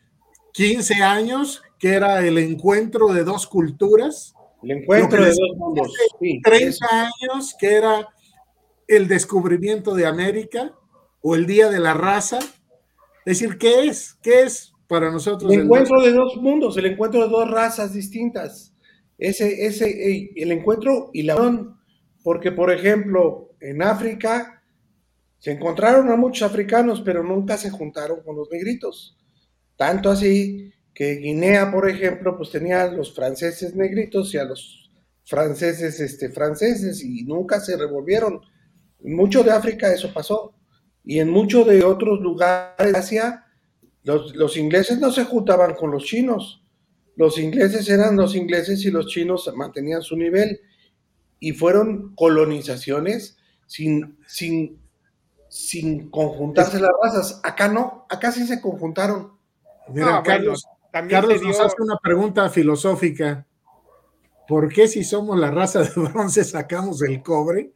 [0.53, 5.93] 15 años, que era el encuentro de dos culturas, El encuentro de dos mundos.
[6.19, 6.85] Sí, 30 eso.
[6.89, 8.07] años, que era
[8.87, 10.73] el descubrimiento de América
[11.21, 12.39] o el día de la raza.
[12.39, 14.13] Es decir, ¿qué es?
[14.21, 15.51] ¿Qué es para nosotros?
[15.51, 18.73] El el encuentro de dos mundos, el encuentro de dos razas distintas.
[19.17, 21.77] Ese, ese, el encuentro y la unión.
[22.23, 24.63] Porque, por ejemplo, en África
[25.39, 29.17] se encontraron a muchos africanos, pero nunca se juntaron con los negritos.
[29.75, 34.91] Tanto así que Guinea, por ejemplo, pues tenía a los franceses negritos y a los
[35.25, 38.41] franceses este, franceses y nunca se revolvieron.
[39.03, 40.55] En mucho de África eso pasó.
[41.03, 43.45] Y en muchos de otros lugares de Asia,
[44.03, 46.63] los, los ingleses no se juntaban con los chinos.
[47.15, 50.61] Los ingleses eran los ingleses y los chinos mantenían su nivel.
[51.39, 54.79] Y fueron colonizaciones sin, sin,
[55.49, 57.41] sin conjuntarse las razas.
[57.43, 59.32] Acá no, acá sí se conjuntaron.
[59.89, 63.45] Mira, Ah, bueno, Carlos, también Carlos nos hace una pregunta filosófica.
[64.47, 67.71] ¿Por qué si somos la raza de bronce sacamos el cobre?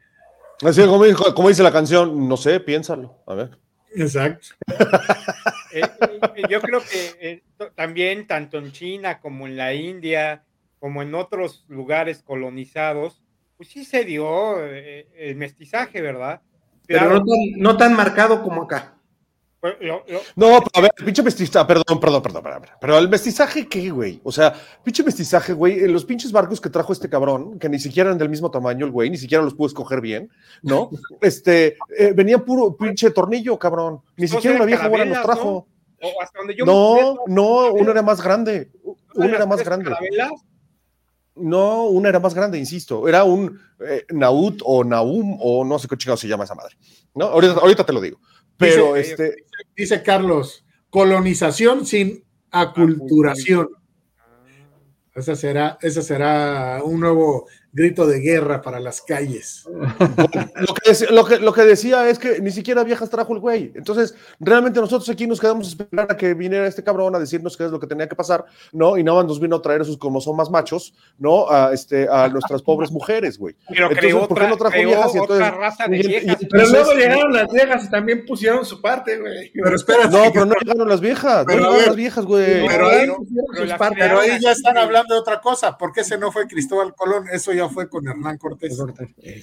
[0.65, 3.15] Así como, dijo- como dice la canción, no sé, piénsalo.
[3.27, 3.57] A ver.
[3.95, 4.49] Exacto.
[5.73, 5.81] Eh,
[6.35, 7.43] eh, yo creo que eh,
[7.75, 10.43] también, tanto en China como en la India,
[10.79, 13.21] como en otros lugares colonizados,
[13.57, 16.41] pues sí se dio el mestizaje, ¿verdad?
[16.87, 18.95] Pero Claro, no tan, no tan marcado como acá.
[19.61, 22.61] Lo- lo- No, pero a ver, pinche mestizaje, perdón, perdón, perdón, perdón.
[22.79, 24.21] Pero el mestizaje, ¿qué, güey?
[24.23, 27.79] O sea, pinche mestizaje, güey, en los pinches barcos que trajo este cabrón, que ni
[27.79, 30.29] siquiera eran del mismo tamaño el güey, ni siquiera los pudo escoger bien,
[30.61, 30.89] ¿no?
[31.21, 34.01] Este, eh, venía puro pinche tornillo, cabrón.
[34.15, 35.67] Ni siquiera una vieja buena nos trajo.
[36.01, 38.71] o hasta donde yo me No, no, uno era más grande.
[39.15, 39.85] Uno era más grande.
[39.89, 40.31] carabelas,
[41.35, 43.07] No, una era más grande, insisto.
[43.07, 46.75] Era un eh, Naut o Naum o no sé qué chingado se llama esa madre.
[47.15, 47.25] ¿no?
[47.25, 48.19] Ahorita, ahorita te lo digo.
[48.57, 53.69] Pero Dice- este, Dice Carlos, colonización sin aculturación.
[55.13, 59.63] Esa será, ese será un nuevo grito de guerra para las calles.
[60.55, 63.39] lo, que decía, lo, que, lo que decía es que ni siquiera viejas trajo el
[63.39, 63.71] güey.
[63.75, 67.55] Entonces, realmente nosotros aquí nos quedamos a esperar a que viniera este cabrón a decirnos
[67.55, 68.97] qué es lo que tenía que pasar, ¿no?
[68.97, 71.49] Y nada más nos vino a traer esos como son más machos, ¿no?
[71.49, 73.55] A, este, a nuestras pobres mujeres, güey.
[73.69, 76.07] Pero Entonces, creó ¿por qué otra, no trajo viejas y otra raza de y- y-
[76.07, 76.37] viejas.
[76.49, 79.51] Pero Entonces, luego llegaron las viejas y también pusieron su parte, güey.
[79.53, 82.67] Pero espérate, No, pero no llegaron las viejas, Pero, no a llegaron las viejas, güey.
[82.67, 85.77] pero ahí- pusieron pero sus pero ahí ya están hablando de otra cosa.
[85.77, 87.25] ¿Por qué ese no fue Cristóbal Colón?
[87.31, 88.77] Eso ya fue con Hernán Cortés.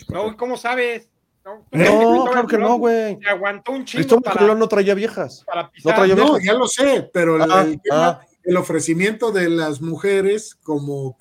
[0.08, 1.08] No, ¿cómo sabes?
[1.44, 1.78] No, ¿Eh?
[1.78, 3.18] No, Cristóbal claro que no, güey.
[3.22, 5.44] Se aguantó un chingo Cristóbal para, Colón no traía viejas.
[5.46, 5.94] para pisar.
[5.94, 6.42] traía No, viejas.
[6.44, 8.26] ya lo sé, pero el- Ah, el, tema- ah.
[8.44, 11.16] el ofrecimiento de las mujeres como,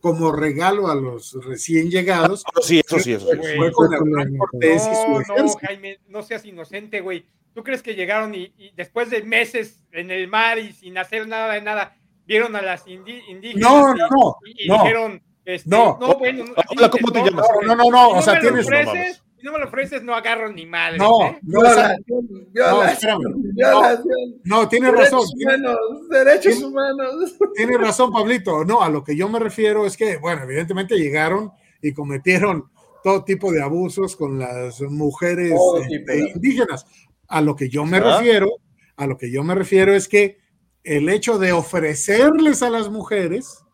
[0.00, 3.36] como regalo a los recién llegados Ah, Sí, eso sí, eso sí.
[3.36, 3.56] Güey.
[3.58, 5.58] fue con Hernán Cortés y su No, no, ejército.
[5.66, 7.26] Jaime, no seas inocente, güey.
[7.54, 11.28] ¿Tú crees que llegaron y, y después de meses en el mar y sin hacer
[11.28, 13.70] nada de nada, vieron a las indi- indígenas?
[13.70, 14.74] No, y- no, no, y, y no.
[14.82, 15.22] dijeron,
[15.54, 15.96] este, No.
[16.18, 17.46] bueno, no, Hola, así ¿cómo te llamas?
[17.66, 20.52] No, no, no, si o sea, tienes- ofreces, si no me lo ofreces, no agarro
[20.52, 20.98] ni madre.
[20.98, 21.38] No, ¿eh?
[21.42, 23.54] no, sea, Violación, no, violación, espérame.
[23.54, 24.40] violación.
[24.44, 27.36] no, tienes razón, Derechos tienes, humanos, derechos humanos.
[27.54, 28.64] tienes razón, Pablito.
[28.64, 31.50] No, a lo que yo me refiero es que, bueno, evidentemente llegaron
[31.82, 32.70] y cometieron
[33.02, 36.84] todo tipo de abusos con las mujeres este, tipo de- indígenas.
[37.28, 38.18] A lo que yo me Ah.
[38.18, 38.48] refiero,
[38.96, 40.36] a lo que yo me refiero es que
[40.84, 43.64] el hecho de ofrecerles a las mujeres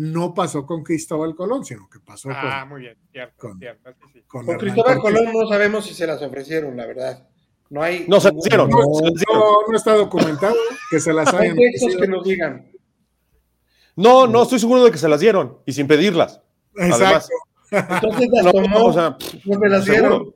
[0.00, 3.90] no pasó con Cristóbal Colón, sino que pasó Ah, con, muy bien, cierto, con- cierto,
[4.12, 5.20] sí, con Con Cristóbal Cortés.
[5.20, 7.28] Colón no sabemos si se las ofrecieron, la verdad.
[7.70, 8.06] No hay.
[8.08, 8.70] No se hicieron.
[8.70, 9.38] No, se las dieron.
[9.38, 10.54] no, no está documentado
[10.90, 12.70] que se las No hay hayan que nos digan.
[13.96, 16.40] No, no, estoy seguro de que se las dieron y sin pedirlas.
[16.76, 17.28] Exacto.
[17.70, 20.10] Entonces las No, tomó, o sea, no me las dieron.
[20.12, 20.34] seguro.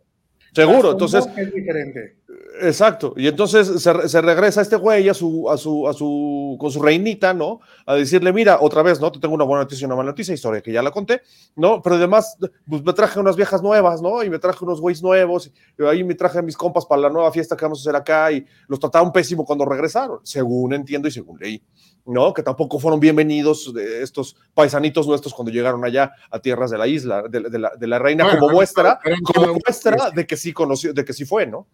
[0.54, 2.18] Seguro, Las entonces, es diferente.
[2.60, 3.14] Exacto.
[3.16, 6.82] Y entonces se, se regresa este güey a su, a su, a su, con su
[6.82, 7.60] reinita, ¿no?
[7.86, 9.10] A decirle, mira, otra vez, ¿no?
[9.10, 11.22] Te tengo una buena noticia y una mala noticia, historia que ya la conté,
[11.56, 11.80] ¿no?
[11.82, 12.36] Pero además,
[12.68, 14.22] pues me traje unas viejas nuevas, ¿no?
[14.22, 17.10] Y me traje unos güeyes nuevos, y ahí me traje a mis compas para la
[17.10, 21.08] nueva fiesta que vamos a hacer acá, y los trataron pésimo cuando regresaron, según entiendo
[21.08, 21.62] y según leí,
[22.06, 22.32] ¿no?
[22.32, 26.86] Que tampoco fueron bienvenidos de estos paisanitos nuestros cuando llegaron allá a tierras de la
[26.86, 28.98] isla, de, de la, de la reina, Bueno, como muestra,
[29.34, 31.66] como muestra de que sí conoció, de que sí fue, ¿no?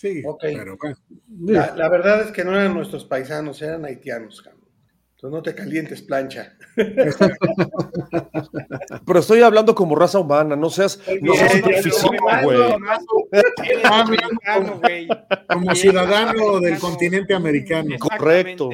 [0.00, 0.38] Sí, Ok.
[0.40, 0.96] pero bueno.
[1.40, 4.64] La, la verdad es que no eran nuestros paisanos, eran haitianos, cabrón.
[5.16, 6.56] Entonces no te calientes, plancha.
[9.06, 11.82] Pero estoy hablando como raza humana, no seas, no seas bien,
[12.42, 12.58] güey.
[15.46, 17.96] Como ciudadano del continente americano.
[17.98, 18.70] Correcto.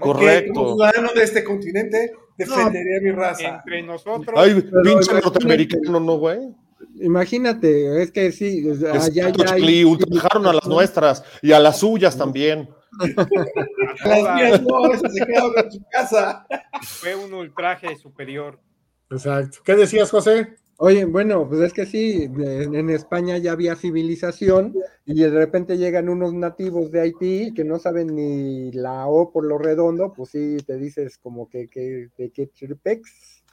[0.00, 0.52] Correcto.
[0.52, 3.62] Como ciudadano de este continente, defendería mi raza.
[3.64, 4.34] Entre nosotros.
[4.36, 6.40] Ay, pinche norteamericano, ¿no, güey?
[7.00, 11.60] Imagínate, es que sí, o sea, ya hay- Chicli, ultrajaron a las nuestras y a
[11.60, 12.68] las suyas también.
[14.04, 16.46] Las mías no, esas se quedaron en su casa.
[16.82, 18.58] Fue un ultraje superior.
[19.10, 19.58] Exacto.
[19.64, 20.56] ¿Qué decías, José?
[20.78, 24.74] Oye, bueno, pues es que sí, en España ya había civilización
[25.06, 29.44] y de repente llegan unos nativos de Haití que no saben ni la O por
[29.46, 33.44] lo redondo, pues sí, te dices como que, que de qué tripex.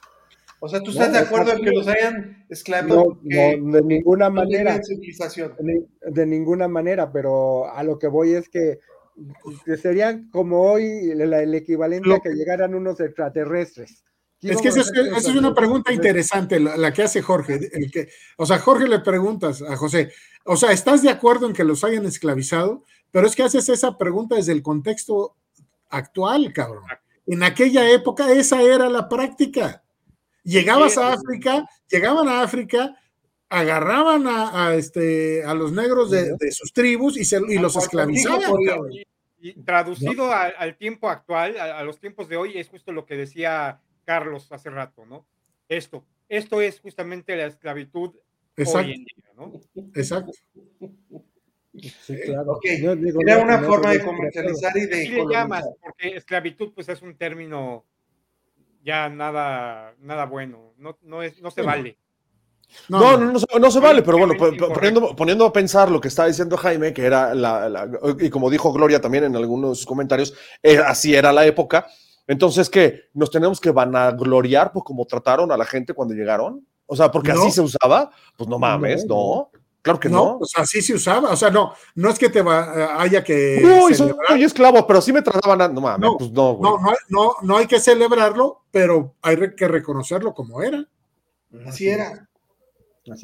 [0.64, 3.18] O sea, ¿tú estás No, de acuerdo en que los hayan esclavizado?
[3.22, 4.80] No, de ninguna manera.
[5.60, 8.78] Ni- de ninguna manera, pero a lo que voy es que,
[9.66, 14.04] que serían como hoy el, el equivalente Lo a que llegaran unos extraterrestres.
[14.40, 17.60] ¿Qué Es que esa es, una pregunta interesante, la, la que hace Jorge.
[17.70, 20.12] El que, o sea, Jorge le preguntas a José,
[20.46, 22.84] o sea, ¿estás de acuerdo en que los hayan esclavizado?
[23.10, 25.36] Pero es que haces esa pregunta desde el contexto
[25.90, 26.84] actual, cabrón.
[27.26, 29.83] En aquella época esa era la práctica.
[30.44, 31.18] Llegabas Sí, a sí.
[31.18, 32.96] África, llegaban a África,
[33.48, 37.74] agarraban a, a, este, a los negros de, de sus tribus y, se, y los
[37.76, 38.52] esclavizaban.
[38.90, 39.04] Y,
[39.40, 43.04] y traducido al, al tiempo actual, a, a los tiempos de hoy, es justo lo
[43.06, 45.26] que decía Carlos hace rato, ¿no?
[45.68, 48.14] Esto, esto es justamente la esclavitud
[48.56, 49.52] Exacto, hoy en día, ¿no?
[49.94, 50.32] exacto.
[51.76, 52.52] Sí, claro.
[52.52, 55.64] Ok, Yo digo, Era una no, forma no, de comercializar y de Así le llamas,
[55.82, 57.84] porque esclavitud pues es un término
[58.84, 61.72] ya nada, nada bueno, no, no, es, no se Sí, no.
[61.72, 61.98] vale.
[62.88, 64.34] No, no, no, se- no se vale, pero bueno,
[64.72, 67.88] poniendo, poniendo a pensar lo que está diciendo Jaime, que era la, la-
[68.20, 71.86] y como dijo Gloria también en algunos comentarios, eh, así era la época.
[72.26, 73.02] Entonces, ¿qué?
[73.12, 76.66] ¿Nos tenemos que vanagloriar por cómo trataron a la gente cuando llegaron?
[76.86, 77.40] O sea, porque No.
[77.42, 78.10] así se usaba.
[78.36, 79.60] Pues no mames, No, no.
[79.84, 80.38] Claro que no, no.
[80.38, 81.30] pues así se usaba.
[81.30, 83.60] O sea, no, no es que te va, haya que.
[83.62, 84.40] Uy, soy celebrar.
[84.40, 85.60] esclavo, pero sí me trataban.
[85.60, 86.72] a- No mames, No, pues no, güey.
[86.72, 90.88] No, no, no, no hay que celebrarlo, pero hay que reconocerlo como era.
[91.66, 92.26] Así era.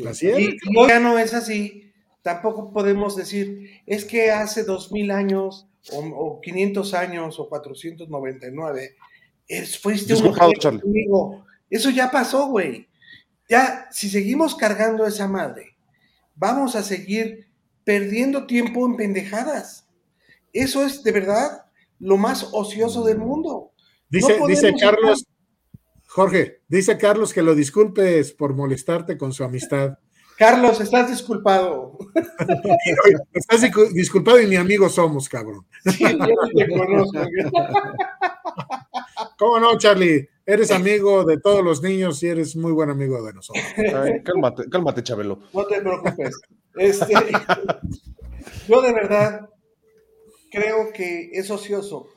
[0.07, 0.39] Así era.
[0.39, 1.91] Y hoy ya no es así.
[2.21, 8.97] Tampoco podemos decir, es que hace dos mil años, o, o 500 años, o 499,
[9.49, 11.47] es, fuiste un conmigo.
[11.71, 12.87] Eso ya pasó, güey.
[13.49, 15.77] Ya, si seguimos cargando esa madre,
[16.41, 17.49] vamos a seguir
[17.85, 19.87] perdiendo tiempo en pendejadas.
[20.53, 21.67] Eso es de verdad
[21.99, 23.73] lo más ocioso del mundo.
[24.09, 25.27] Dice, No dice podemos Carlos,
[26.09, 29.99] Jorge, dice Carlos que lo disculpes por molestarte con su amistad.
[30.39, 31.99] Carlos, estás disculpado.
[33.35, 35.67] Estás discu- disculpado y ni amigos somos, cabrón.
[35.85, 36.27] Sí, yo no
[36.57, 37.19] te conozco.
[39.39, 40.27] ¿Cómo no, Charlie?
[40.51, 43.65] Eres amigo de todos los niños y eres muy buen amigo de nosotros.
[43.77, 45.39] Ay, cálmate, cálmate, Chabelo.
[45.53, 46.41] No te preocupes.
[46.75, 47.15] Este,
[48.69, 49.49] yo de verdad
[50.51, 52.09] creo que es ocioso.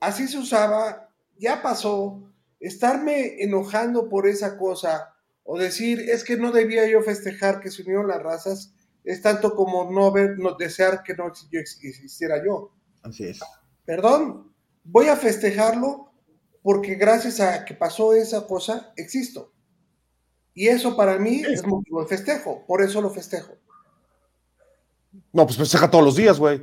[0.00, 2.22] Así se usaba, ya pasó.
[2.58, 7.82] Estarme enojando por esa cosa o decir es que no debía yo festejar que se
[7.82, 8.74] unieron las razas
[9.04, 12.72] es tanto como no ver, no desear que no existiera yo.
[13.02, 13.40] Así es.
[13.84, 14.54] Perdón,
[14.84, 16.13] voy a festejarlo
[16.64, 19.52] porque gracias a que pasó esa cosa existo.
[20.54, 23.52] Y eso para mí es motivo de festejo, por eso lo festejo.
[25.32, 26.62] No, pues festeja todos los días, güey.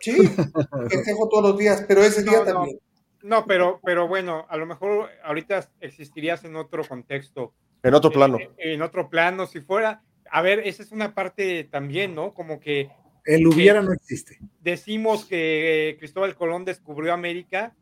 [0.00, 0.16] Sí,
[0.90, 2.78] festejo todos los días, pero ese día No, también.
[3.22, 7.52] No, pero, pero bueno, a lo mejor ahorita existirías en otro contexto.
[7.82, 8.38] En otro plano.
[8.38, 10.02] Eh, En otro plano, si fuera.
[10.30, 12.32] A ver, esa es una parte también, ¿no?
[12.32, 12.90] Como que
[13.24, 14.38] El hubiera no existe.
[14.60, 17.74] decimos que Cristóbal Colón descubrió América,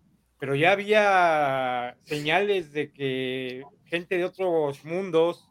[0.45, 5.49] pero ya había señales de que gente de otros mundos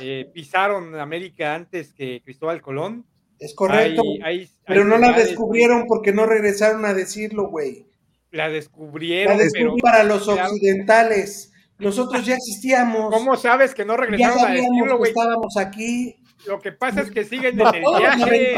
[0.00, 3.06] eh, pisaron América antes que Cristóbal Colón.
[3.38, 4.02] Es correcto.
[4.22, 7.86] Hay- hay- pero hay no la descubrieron porque no regresaron a decirlo, güey.
[8.32, 11.50] La La descubrieron, descubrí pero para los occidentales.
[11.78, 13.14] Nosotros ya existíamos.
[13.14, 15.08] ¿cómo sabes que no Ya regresaron a decirlo, güey?
[15.12, 16.16] estábamos aquí.
[16.46, 18.56] Lo que pasa es que siguen en el viaje.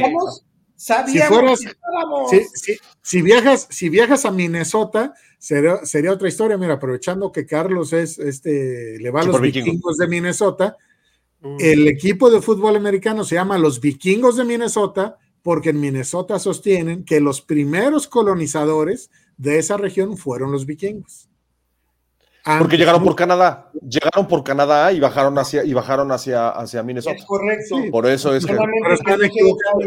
[0.77, 2.31] Sabíamos Si fueras- que estábamos.
[2.31, 6.57] Si, si- si viajas, si viajas a Minnesota, sería, sería otra historia.
[6.59, 9.67] Mira, aprovechando que Carlos es este, le va a los vikingo.
[9.67, 10.77] vikingos de Minnesota,
[11.43, 16.39] Uh, el equipo de fútbol americano se llama los vikingos de Minnesota, porque en Minnesota
[16.39, 21.29] sostienen que los primeros colonizadores de esa región fueron los vikingos.
[22.47, 23.71] Porque Antes- llegaron por Canadá.
[23.83, 27.17] Llegaron por Canadá y bajaron hacia, y bajaron hacia, hacia Minnesota.
[27.17, 27.77] Es correcto.
[27.83, 27.91] Sí.
[27.91, 28.53] Por eso es que.
[28.55, 29.85] Pero equivocados.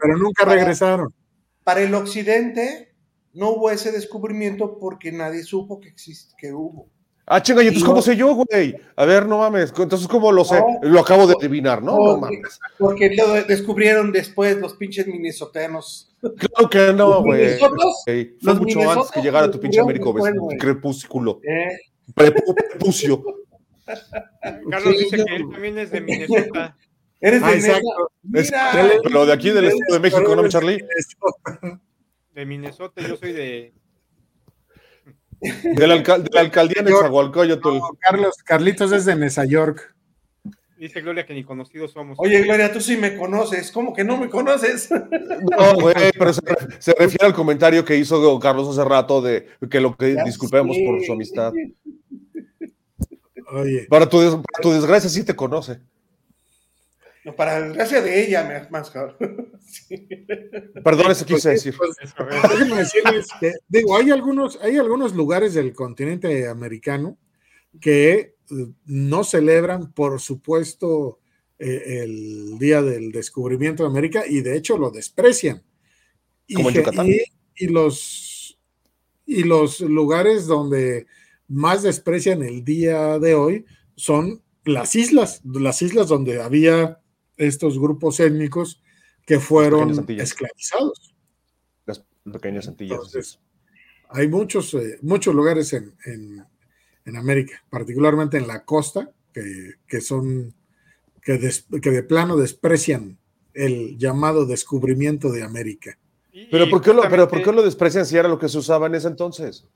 [0.00, 1.14] pero nunca Para- regresaron.
[1.62, 2.92] Para el occidente
[3.34, 6.88] no hubo ese descubrimiento porque nadie supo que existe, que hubo.
[7.24, 8.74] Ah, chinga, ¿y entonces cómo no- sé yo, güey?
[8.96, 9.72] A ver, no mames.
[9.78, 10.58] Entonces, ¿cómo lo sé?
[10.58, 10.88] No.
[10.90, 11.96] Lo acabo de adivinar, ¿no?
[11.96, 12.58] No No, mames.
[12.78, 16.08] Porque lo descubrieron después los pinches minnesotanos.
[16.20, 17.58] Claro que no, güey.
[17.58, 20.12] Fue los mucho antes que llegara tu pinche Américo
[20.58, 21.40] crepúsculo.
[21.44, 21.68] ¿eh?
[22.14, 23.22] Prepu- Prepucio.
[24.70, 26.76] Carlos Sí, dice yo- que él también es de Minnesota.
[27.20, 28.12] Eres de Ah, exacto.
[28.22, 28.70] Mira.
[29.02, 30.84] Pero de aquí del Estado de México, ¿no, Charlie?
[32.34, 33.74] De Minnesota, yo soy de.
[35.40, 36.90] De la, alcal- de la alcaldía de.
[36.90, 37.00] No,
[38.00, 39.94] Carlos, Carlitos es de Nueva York.
[40.78, 42.18] Dice Gloria que ni conocidos somos.
[42.20, 43.70] Oye, Gloria, tú sí me conoces.
[43.70, 44.88] ¿Cómo que no me conoces?
[44.90, 46.40] No, güey, pero se,
[46.80, 50.76] se refiere al comentario que hizo Carlos hace rato de que lo que Ya disculpemos
[50.84, 51.52] por su amistad.
[53.52, 55.80] Oye, Para tu, des- para tu desgracia sí te conoce.
[57.24, 59.52] No, para desgracia de ella, más cabrón.
[59.72, 60.06] Sí.
[60.84, 61.74] Perdón, eso quise decir.
[61.78, 62.42] pues, a ver.
[62.50, 67.16] déjenme decirles que, digo, hay algunos, hay algunos lugares del continente americano
[67.80, 68.34] que eh,
[68.86, 71.20] no celebran, por supuesto,
[71.58, 75.62] eh, el día del descubrimiento de América y de hecho lo desprecian.
[76.46, 77.06] Y, Como en Yucatán.
[77.06, 77.20] y-
[77.54, 78.58] y los,
[79.26, 81.06] y los lugares donde
[81.52, 87.00] más desprecian el día de hoy son las islas, las islas donde había
[87.36, 88.82] estos grupos étnicos
[89.26, 89.90] que fueron
[90.22, 91.14] esclavizados.
[91.86, 92.96] Las pequeñas Antillas.
[92.96, 93.40] Entonces,
[94.08, 96.44] hay muchos, eh, muchos lugares en, en-
[97.04, 100.54] en América, particularmente en la costa, que, que son,
[101.22, 103.18] que, des- que de plano desprecian
[103.54, 105.98] el llamado descubrimiento de América.
[106.32, 108.58] Y- Pero ¿por, qué lo, pero ¿por qué lo desprecian si era lo que se
[108.58, 109.66] usaba en ese entonces?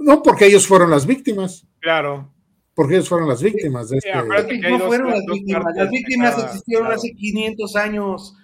[0.00, 2.32] No porque ellos fueron las víctimas, Claro.
[2.74, 4.58] porque ellos fueron las víctimas de Sí, este...
[4.70, 5.64] no dos- fueron las víctimas.
[5.76, 6.98] Las víctimas cada- existieron claro.
[6.98, 8.34] hace 500 años.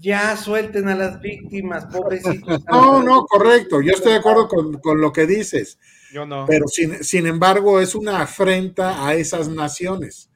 [0.00, 2.62] Ya suelten a las víctimas, pobrecitos.
[2.70, 5.76] No, no, correcto, yo estoy de acuerdo con, con lo que dices,
[6.12, 6.46] Yo no.
[6.46, 10.30] pero sin, sin embargo es una afrenta a esas naciones.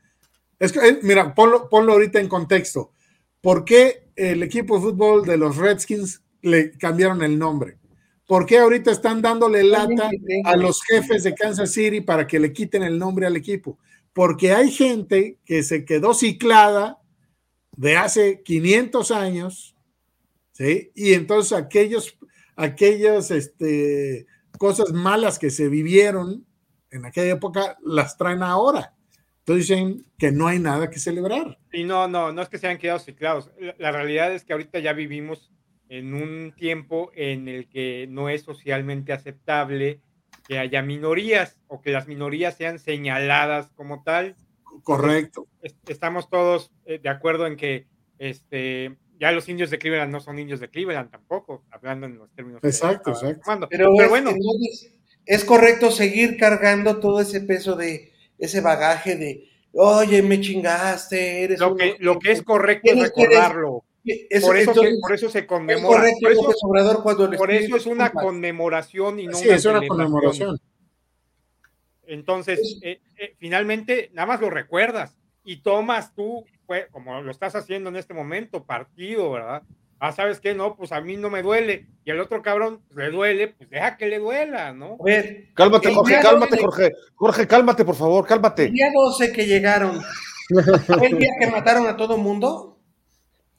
[0.58, 2.92] Es que, eh, mira, ponlo, ponlo ahorita en contexto.
[3.40, 7.76] ¿por qué el equipo de fútbol de los Redskins le cambiaron el nombre?
[8.32, 10.08] ¿Por qué ahorita están dándole lata
[10.46, 13.78] a los jefes de Kansas City para que le quiten el nombre al equipo?
[14.14, 16.98] Porque hay gente que se quedó ciclada
[17.76, 19.76] de hace 500 años,
[20.52, 20.90] ¿sí?
[20.94, 22.16] Y entonces aquellos,
[22.56, 24.24] aquellas este,
[24.56, 26.46] cosas malas que se vivieron
[26.90, 28.94] en aquella época las traen ahora.
[29.40, 31.58] Entonces dicen que no hay nada que celebrar.
[31.70, 33.50] Y no, no, no es que se hayan quedado ciclados.
[33.60, 35.52] La, la realidad es que ahorita ya vivimos
[35.92, 40.00] en un tiempo en el que no es socialmente aceptable
[40.48, 44.34] que haya minorías o que las minorías sean señaladas como tal.
[44.84, 45.46] Correcto.
[45.60, 47.86] Est- Estamos todos eh, de acuerdo en que
[48.18, 52.32] este, ya los indios de Cleveland no son indios de Cleveland tampoco, hablando en los
[52.32, 52.64] términos.
[52.64, 53.68] Exacto, exacto.
[53.68, 54.94] Pero, Pero es, bueno, entonces,
[55.26, 61.60] es correcto seguir cargando todo ese peso de ese bagaje de, oye, me chingaste, eres
[61.60, 63.84] lo un que, lo que es correcto es recordarlo.
[64.42, 65.98] Por eso, entonces, se, por eso se es conmemora.
[65.98, 69.64] correcto Por eso, Obrador cuando por eso es una conmemoración y no Sí, una es
[69.64, 70.58] una conmemoración.
[72.04, 77.54] Entonces, eh, eh, finalmente, nada más lo recuerdas y tomas tú, pues, como lo estás
[77.54, 79.62] haciendo en este momento, partido, ¿verdad?
[80.00, 80.52] Ah, ¿sabes qué?
[80.52, 81.86] No, pues a mí no me duele.
[82.04, 84.96] Y al otro cabrón pues, le duele, pues deja que le duela, ¿no?
[84.98, 86.92] A ver, Cálmate, El Jorge, cálmate, Jorge.
[87.14, 88.68] Jorge, cálmate, por favor, el cálmate.
[88.68, 90.02] día 12 que llegaron,
[90.86, 92.71] ¿fue el día que mataron a todo mundo?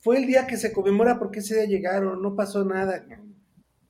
[0.04, 3.04] Fue el día que se conmemora porque ese día llegaron, no pasó nada.
[3.08, 3.18] No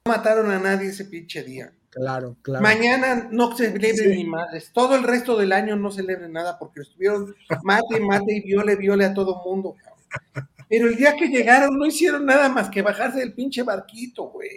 [0.07, 1.74] mataron a nadie ese pinche día.
[1.89, 2.61] Claro, claro.
[2.64, 4.16] Mañana no se celebren Sí.
[4.16, 4.72] ni madres.
[4.74, 9.05] Todo el resto del año no celebren nada porque estuvieron mate, mate y viole, viole
[9.05, 9.76] a todo mundo.
[9.76, 10.49] cabrón.
[10.70, 14.49] Pero el día que llegaron no hicieron nada más que bajarse del pinche barquito, güey.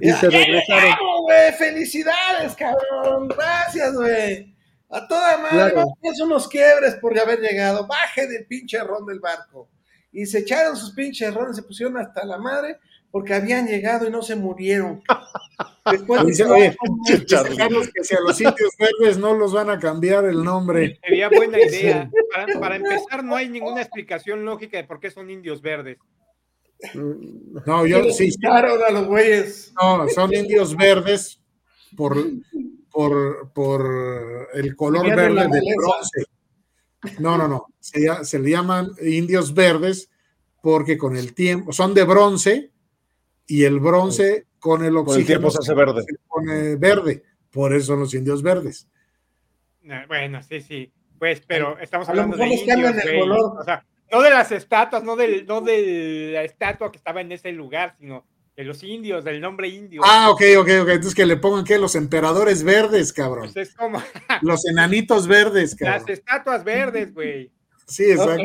[0.00, 0.96] Y se regresaron.
[1.24, 1.52] güey!
[1.52, 3.28] ¡Felicidades, cabrón!
[3.28, 4.54] Gracias, güey.
[4.90, 5.94] A toda madre, Claro.
[6.02, 7.86] es unos quiebres por haber llegado.
[7.86, 9.68] Baje del pinche ron del barco.
[10.12, 12.78] Y se echaron sus pinches rones, se pusieron hasta la madre
[13.10, 15.02] porque habían llegado y no se murieron.
[15.90, 20.42] Después Dice, oye, que si a los indios verdes no los van a cambiar el
[20.42, 20.98] nombre.
[21.04, 22.10] Sería buena idea.
[22.32, 25.98] Para, para empezar, no hay ninguna explicación lógica de por qué son indios verdes.
[26.94, 29.72] No, yo sí, quitaron a los güeyes.
[29.80, 31.42] no, son indios verdes
[31.94, 32.16] por,
[32.90, 36.24] por, por el color verde del bronce.
[37.18, 37.66] No, no, no.
[37.78, 40.10] Se, le llaman indios verdes
[40.62, 42.70] porque con el tiempo son de bronce
[43.46, 46.02] y el bronce con el Con el oxígeno tiempo se hace verde.
[46.02, 47.22] se pone verde.
[47.50, 48.88] Por eso son los indios verdes.
[49.88, 50.92] Ah, Bueno, sí, sí.
[51.18, 53.58] Pues, pero estamos hablando de indios, el color.
[53.60, 57.32] O sea, no de las estatuas, no, del, no de la estatua que estaba en
[57.32, 58.24] ese lugar, sino
[58.60, 60.02] de los indios, del nombre indio.
[60.04, 60.88] Ah, ok, ok, ok.
[60.90, 63.50] Entonces que le pongan que los emperadores verdes, cabrón.
[63.54, 63.98] Pues es como
[64.42, 66.10] Los enanitos verdes, las cabrón.
[66.10, 67.50] estatuas verdes, güey.
[67.86, 68.42] Sí, exacto.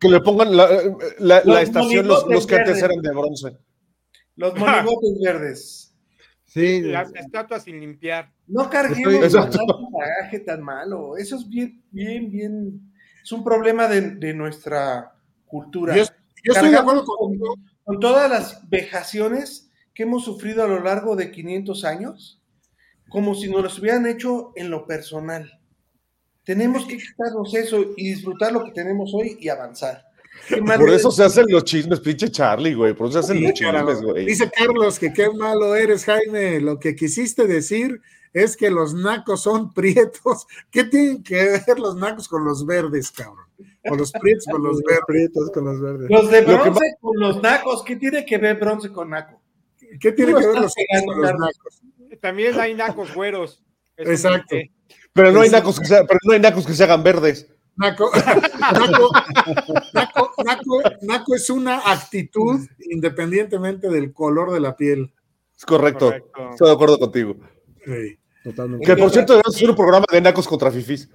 [0.00, 0.68] Que le pongan la,
[1.20, 3.56] la- estación, los, los que antes eran de bronce.
[4.34, 5.94] Los monigotes verdes.
[6.44, 8.32] Sí, Las estatuas sin limpiar.
[8.48, 11.16] No carguemos tanto bagaje tan malo.
[11.16, 12.92] Eso es bien, bien, bien.
[13.22, 15.12] Es un problema de, de nuestra
[15.46, 15.94] cultura.
[15.96, 16.02] Yo,
[16.42, 17.38] yo estoy de acuerdo con
[17.88, 22.42] con, todas las vejaciones que hemos sufrido a lo largo de 500 años,
[23.08, 25.58] como si nos las hubieran hecho en lo personal.
[26.44, 30.04] Tenemos que quitarnos eso y disfrutar lo que tenemos hoy y avanzar.
[30.46, 32.92] ¿Qué más Por eso se hacen los chismes, pinche Charlie, güey.
[32.92, 34.26] Por eso se hacen Sí, los chismes, güey.
[34.26, 36.60] Dice Carlos que qué malo eres, Jaime.
[36.60, 38.00] Lo que quisiste decir
[38.32, 40.46] es que los nacos son prietos.
[40.70, 43.46] ¿Qué tienen que ver los nacos con los verdes, cabrón?
[43.90, 45.04] O los prietos con los los verdes.
[45.06, 46.10] prietos con los verdes.
[46.10, 47.82] Los de Lo bronce con los nacos.
[47.84, 49.40] ¿Qué tiene que ver bronce con naco?
[50.00, 50.74] ¿Qué tiene que ver los
[51.06, 51.82] con los nacos?
[52.20, 53.62] También hay nacos güeros.
[53.96, 54.56] Exacto.
[55.12, 57.48] Pero no hay nacos que se, pero no hay nacos que se hagan verdes.
[57.76, 58.10] Naco,
[58.60, 59.10] naco,
[59.92, 62.60] naco, naco, naco es una actitud
[62.90, 65.12] independientemente del color de la piel.
[65.56, 66.06] Es correcto.
[66.06, 66.50] Correcto.
[66.50, 67.36] Estoy de acuerdo contigo.
[67.84, 68.18] Sí.
[68.44, 68.86] Totalmente.
[68.86, 71.08] Que por cierto, debemos hacer un programa de nacos contra fifís.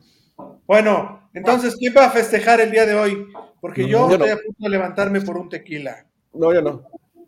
[0.68, 3.28] Bueno, entonces, ¿quién va a festejar el día de hoy?
[3.62, 4.26] Porque yo Yo no.
[4.26, 6.06] estoy a punto de levantarme por un tequila.
[6.34, 6.84] No, yo no.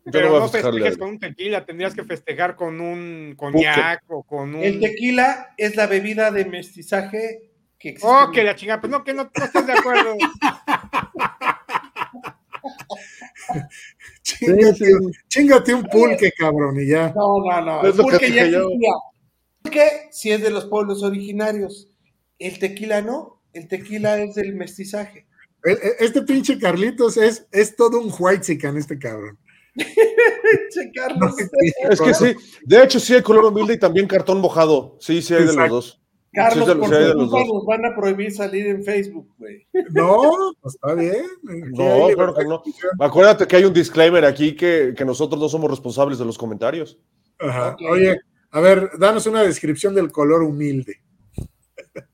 [0.06, 4.04] Yo Pero no voy no festejes con un tequila, tendrías que festejar con un coñac
[4.08, 4.64] o con un.
[4.64, 8.08] El tequila es la bebida de mestizaje que existe.
[8.08, 10.16] Oh, que la chingada, pues no, que no, no estás de acuerdo.
[14.24, 14.48] Sí.
[15.30, 17.14] chíngate un pulque, cabrón, y ya.
[17.16, 17.84] No, no, no.
[17.86, 18.68] El pulque ya yo.
[19.66, 21.90] Pulque sí es de los pueblos originarios.
[22.40, 23.42] El tequila no.
[23.54, 25.28] El tequila es del mestizaje.
[25.64, 29.38] E- e- Este pinche Carlitos es, es todo un white en este cabrón.
[29.76, 31.36] Che, Carlos.
[31.90, 32.36] Es que sí,
[32.66, 34.96] de hecho sí hay color humilde y también cartón mojado.
[35.00, 36.02] Sí, sí hay de los dos.
[36.34, 37.48] Carlos, Sí, por sí, los dos.
[37.48, 39.66] nos van a prohibir salir en Facebook, güey.
[39.92, 41.26] No, pues está bien.
[41.44, 42.62] No, claro que no.
[43.00, 47.00] Acuérdate que hay un disclaimer aquí que, que nosotros no somos responsables de los comentarios.
[47.40, 47.76] Ajá.
[47.90, 48.18] Oye,
[48.56, 51.02] a ver, danos una descripción del color humilde.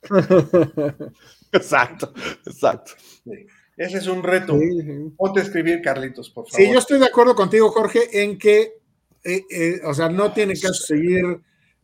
[1.53, 2.13] Exacto,
[2.45, 2.93] exacto.
[3.77, 4.57] Ese es un reto.
[4.57, 5.13] Sí, sí.
[5.17, 6.65] Ponte a escribir, Carlitos, por favor.
[6.65, 8.79] Sí, yo estoy de acuerdo contigo, Jorge, en que,
[9.23, 11.41] eh, eh, o sea, no tiene caso seguir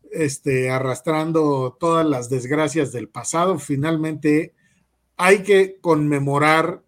[0.09, 3.59] este, arrastrando todas las desgracias del pasado.
[3.59, 4.55] Finalmente,
[5.17, 6.81] hay que conmemorar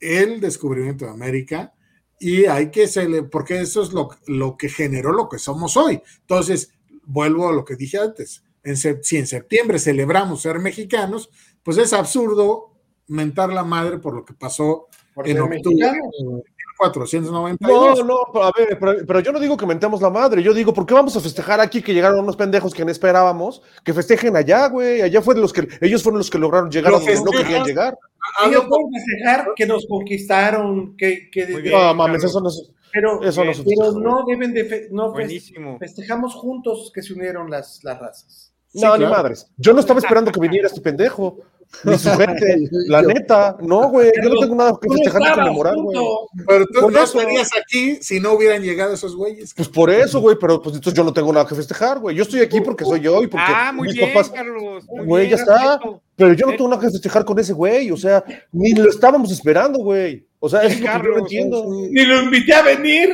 [0.00, 1.72] el descubrimiento de América
[2.18, 2.88] y hay que
[3.30, 6.02] porque eso es lo, lo que generó lo que somos hoy.
[6.22, 6.72] Entonces,
[7.08, 8.44] vuelvo a lo que dije antes.
[8.62, 11.30] En si en septiembre celebramos ser mexicanos,
[11.62, 12.74] pues es absurdo
[13.08, 16.10] mentar la madre por lo que pasó Por en octubre mexicano.
[16.12, 16.44] de
[16.80, 17.98] 1492.
[17.98, 20.52] No, no, pero a ver, pero, pero yo no digo que mentemos la madre, yo
[20.52, 23.62] digo, ¿por qué vamos a festejar aquí que llegaron unos pendejos que no esperábamos?
[23.84, 26.94] Que festejen allá, güey, allá fue de los que, ellos fueron los que lograron llegar
[26.94, 27.98] a donde no querían llegar.
[28.46, 31.46] Ellos pueden festejar que nos conquistaron, que, que.
[31.70, 32.70] No, mames, eso no es...
[32.92, 35.78] pero, eso no se pero no deben de fe- no Buenísimo.
[35.78, 38.52] festejamos juntos que se unieron las, las razas.
[38.68, 39.14] Sí, no, ni claro.
[39.16, 39.50] madres.
[39.56, 41.38] Yo no estaba esperando que viniera este pendejo.
[41.84, 42.68] Ni su gente.
[42.88, 43.56] La Yo- neta.
[43.60, 44.10] No, güey.
[44.22, 45.98] Yo no tengo nada que festejar ni conmemorar, güey.
[46.46, 47.18] Pero tú Por no eso.
[47.20, 49.52] estarías aquí si no hubieran llegado esos güeyes.
[49.54, 52.16] Pues por eso, güey, pero pues entonces yo no tengo nada que festejar, güey.
[52.16, 54.30] Yo estoy aquí porque soy yo y porque Ah, muy mis bien, papás.
[54.30, 54.84] Carlos.
[54.88, 55.78] muy Güey, bien, ya está.
[55.78, 56.02] perfecto.
[56.16, 59.30] Pero yo no tengo nada que festejar con ese güey, o sea, ni lo estábamos
[59.30, 60.26] esperando, güey.
[60.40, 61.62] O sea, eso es lo que yo no Carlos, entiendo.
[61.64, 61.88] Sí.
[61.92, 63.08] Ni lo invité a venir.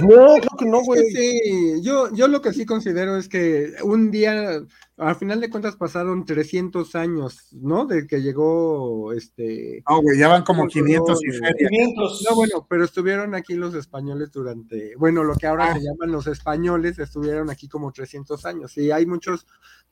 [0.00, 1.02] Pues no, creo que no, Es güey.
[1.04, 4.60] que sí, yo, yo lo que sí considero es que un día,
[4.96, 7.86] al final de cuentas, pasaron 300 años, ¿no?
[7.86, 9.82] De que llegó este.
[9.88, 11.68] No, güey, ya van como No, 500 y no, feria.
[11.68, 12.26] 500.
[12.28, 15.74] No, bueno, pero estuvieron aquí los españoles durante, bueno, lo que ahora Ah.
[15.74, 18.76] se llaman los españoles, estuvieron aquí como 300 años.
[18.78, 19.46] Y hay muchos,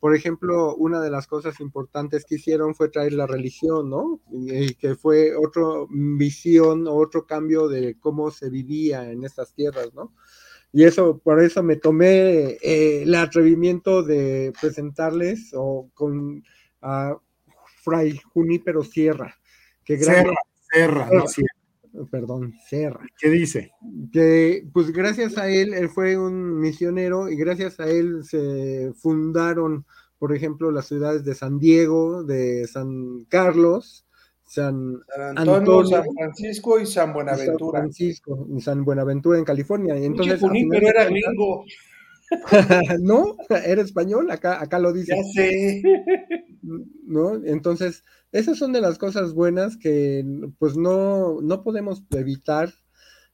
[0.05, 4.21] por ejemplo, una de las cosas importantes que hicieron fue traer la religión, ¿no?
[4.31, 10.13] Y que fue otra visión, otro cambio de cómo se vivía en estas tierras, ¿no?
[10.75, 16.45] Y eso, por eso me tomé eh, el atrevimiento de presentarles o con
[16.83, 17.17] a
[17.83, 19.35] Fray Junípero Sierra,
[19.87, 20.35] que gracias,
[20.71, 21.43] Serra, Serra, no, sí.
[22.11, 23.73] Perdón, Serra, ¿Qué dice?
[24.13, 29.85] que pues gracias a él, él fue un misionero y gracias a él se fundaron,
[30.19, 34.07] por ejemplo, las ciudades de San Diego, de San Carlos,
[34.45, 35.91] San San Antonio, Antonio.
[35.91, 37.81] San Francisco y San y San Buenaventura.
[37.81, 39.99] Francisco, y San Buenaventura en California.
[39.99, 41.65] Y Entonces, pero era gringo.
[43.01, 45.15] no, era español, acá, acá lo dice.
[45.17, 45.83] Ya sé.
[47.15, 47.37] ¿No?
[47.47, 50.25] Entonces, esas son de las cosas buenas que
[50.59, 52.75] pues no, no podemos evitar.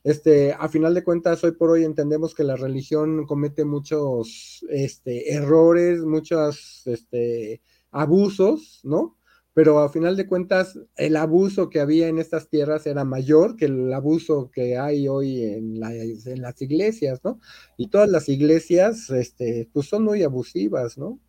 [0.05, 5.35] Este, a final de cuentas, hoy por hoy entendemos que la religión comete muchos este,
[5.35, 9.17] errores, muchos este, abusos, ¿no?
[9.53, 13.67] Pero a final de cuentas, el abuso que había en estas tierras era mayor que
[13.67, 17.41] el abuso que hay hoy en, en las iglesias, ¿no?
[17.77, 21.21] Y todas las iglesias, este, pues son muy abusivas, ¿no?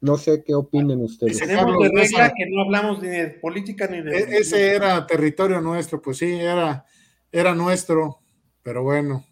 [0.00, 1.36] No sé qué opinen ustedes.
[1.36, 4.16] Ese- Tenemos de regla que no hablamos ni de política ni de.
[4.16, 6.84] E- ese era territorio nuestro, pues sí, era,
[7.32, 8.20] era nuestro,
[8.62, 9.24] pero bueno.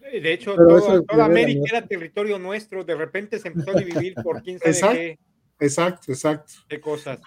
[0.00, 1.66] De hecho, todo- toda primera, América ¿no?
[1.78, 2.84] era territorio nuestro.
[2.84, 4.94] De repente se empezó a dividir por quién sabe Exacto.
[4.96, 5.18] qué,
[5.66, 6.52] Exacto, exacto.
[6.68, 7.20] qué cosas.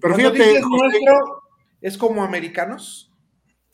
[0.00, 1.42] Pero Cuando fíjate, dices José, nuestro,
[1.80, 3.12] es como americanos.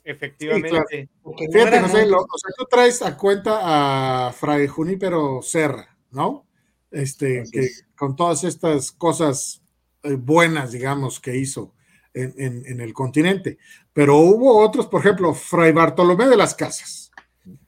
[0.04, 1.08] Efectivamente.
[1.52, 6.46] Fíjate, José, lo- o sea, tú traes a cuenta a Fray Junípero Serra, ¿no?
[6.92, 7.84] Este, Así que es.
[7.96, 9.62] con todas estas cosas
[10.02, 11.74] eh, buenas, digamos, que hizo
[12.14, 13.58] en, en- en el continente.
[13.92, 17.10] Pero hubo otros, por ejemplo, Fray Bartolomé de las Casas.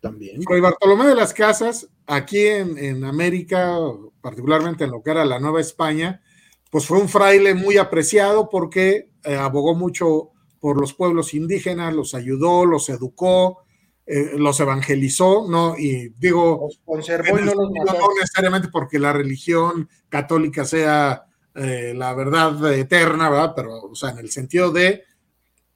[0.01, 0.43] También.
[0.43, 3.77] Fray Bartolomé de las Casas, aquí en, en América,
[4.21, 6.23] particularmente en lo que era la Nueva España,
[6.71, 12.15] pues fue un fraile muy apreciado porque eh, abogó mucho por los pueblos indígenas, los
[12.15, 13.64] ayudó, los educó,
[14.07, 15.79] eh, los evangelizó, ¿no?
[15.79, 17.71] Y digo, Los conservó y los no
[18.19, 21.25] necesariamente porque la religión católica sea
[21.55, 23.53] eh, la verdad eterna, ¿verdad?
[23.57, 25.05] Pero, o sea, en el sentido de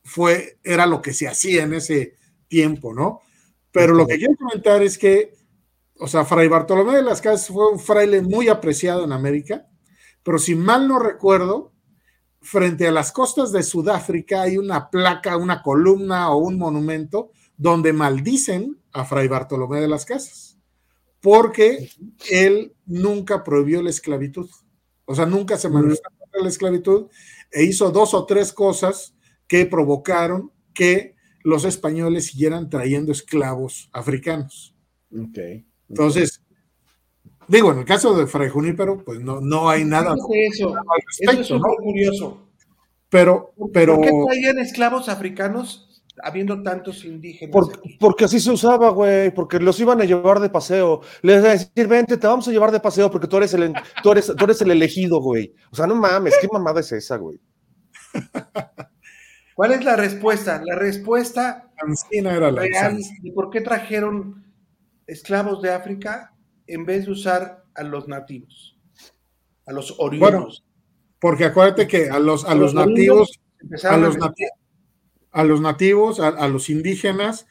[0.04, 2.16] fue, era lo que se hacía en ese
[2.48, 3.20] tiempo, ¿no?
[3.70, 5.34] Pero lo que quiero comentar es que,
[5.98, 9.66] o sea, Fray Bartolomé de las Casas fue un fraile muy apreciado en América,
[10.22, 11.72] pero si mal no recuerdo,
[12.40, 17.92] frente a las costas de Sudáfrica hay una placa, una columna o un monumento donde
[17.92, 20.58] maldicen a Fray Bartolomé de las Casas,
[21.20, 21.90] porque
[22.30, 24.48] él nunca prohibió la esclavitud.
[25.04, 27.08] O sea, nunca se manifestó contra la esclavitud
[27.50, 29.14] e hizo dos o tres cosas
[29.46, 34.74] que provocaron que los españoles siguieran trayendo esclavos africanos.
[35.12, 35.38] Ok.
[35.88, 36.42] Entonces,
[37.48, 40.74] Digo, en el caso de Fray Junípero, pues no, no hay nada eso, al eso
[40.74, 41.44] es respecto, ¿no?
[41.44, 42.48] súper curioso.
[43.08, 45.87] Pero, pero, ¿Por qué traían esclavos africanos
[46.22, 47.52] habiendo tantos indígenas?
[47.52, 47.96] Por- aquí?
[48.00, 51.00] porque así se usaba, güey, porque los iban a llevar de paseo.
[51.22, 53.72] Les iban a decir, vente, te vamos a llevar de paseo porque tú eres el,
[54.02, 55.54] tú eres, tú eres el elegido, güey.
[55.70, 57.40] O sea, no mames, ¿qué mamada es esa, güey?
[59.54, 60.62] ¿Cuál es la respuesta?
[60.64, 64.44] La respuesta Ancina era la real de por qué trajeron
[65.06, 66.32] esclavos de África
[66.66, 68.78] en vez de usar a los nativos,
[69.66, 70.64] a los oriundos.
[71.20, 73.40] Porque acuérdate que a los, a los Los nativos,
[73.84, 74.48] a los, a- nati-
[75.32, 77.46] a los nativos, a, a los indígenas,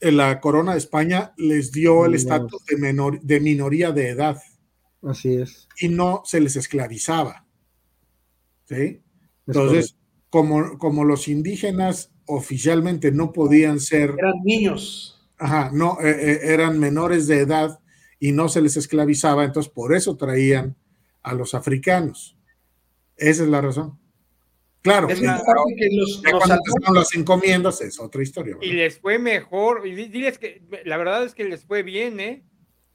[0.00, 2.16] eh, la corona de España les dio el No.
[2.16, 4.40] estatus de, menor, de minoría de edad
[5.02, 5.68] Así es.
[5.78, 7.46] y no se les esclavizaba.
[8.64, 8.74] ¿Sí?
[8.74, 9.00] es
[9.46, 9.96] Entonces,
[10.30, 15.20] como, como los indígenas oficialmente no podían ser, eran niños.
[15.38, 17.80] ajá, no, eh, eh, eran menores de edad
[18.20, 20.76] y no se les esclavizaba, entonces por eso traían
[21.22, 22.36] a los africanos.
[23.16, 23.98] Esa es la razón.
[24.82, 28.56] Claro, Es ya la parte que los, los cuando empezaron las encomiendas es otra historia.
[28.60, 29.86] Y les fue mejor.
[29.86, 32.42] Y di- diles que la verdad es que les fue bien, ¿eh?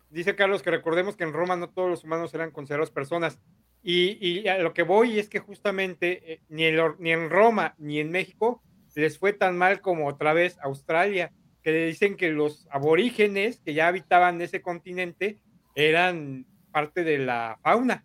[0.09, 3.39] Dice Carlos que recordemos que en Roma no todos los humanos eran considerados personas.
[3.83, 7.29] Y, y a lo que voy es que justamente eh, ni, en, lo- ni en
[7.29, 8.61] Roma ni en México
[8.95, 11.31] les fue tan mal como otra vez Australia,
[11.61, 15.39] que le dicen que los aborígenes que ya habitaban ese continente
[15.75, 18.03] eran parte de la fauna.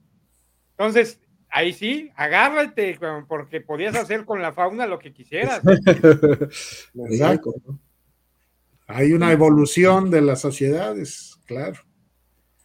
[0.72, 1.18] Entonces,
[1.52, 2.98] ahí sí, agárrate,
[3.28, 5.60] porque podías hacer con la fauna lo que quisieras.
[7.10, 7.52] Exacto.
[8.88, 11.78] Hay una evolución de las sociedades, claro.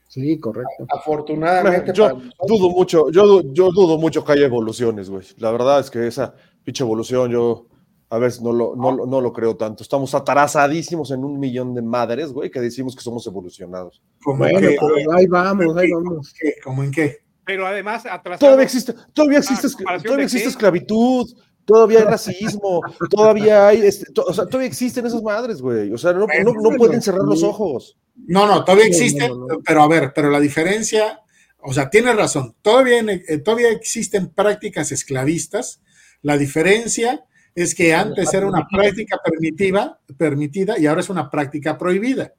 [0.08, 0.88] Sí, correcto.
[0.90, 5.24] afortunadamente Yo para dudo mucho, yo, yo dudo mucho que haya evoluciones, güey.
[5.38, 6.34] La verdad es que esa
[6.64, 7.68] pinche evolución, yo
[8.10, 9.84] a veces no lo, no, no lo creo tanto.
[9.84, 14.02] Estamos atarazadísimos en un millón de madres, güey, que decimos que somos evolucionados.
[14.24, 16.34] Como en Bueno, qué, pero ahí vamos, ahí vamos.
[16.40, 16.56] ¿Qué?
[16.64, 17.27] ¿Como en qué?
[17.48, 18.38] Pero además, atrasado.
[18.40, 21.34] Todavía existe, todavía existe, Ah, ¿comparación todavía existe esclavitud,
[21.66, 25.92] todavía hay racismo, todavía hay, este, to- o sea, todavía existen esas madres, güey.
[25.94, 27.98] O sea, no, no, no pueden cerrar los ojos.
[28.16, 29.60] No, no, todavía No, existe, no, no.
[29.66, 31.22] pero a ver, pero la diferencia,
[31.60, 35.82] o sea, tiene razón, todavía, eh, todavía existen prácticas esclavistas.
[36.22, 37.24] La diferencia
[37.56, 42.34] es que antes era una práctica permitida, permitida y ahora es una práctica prohibida.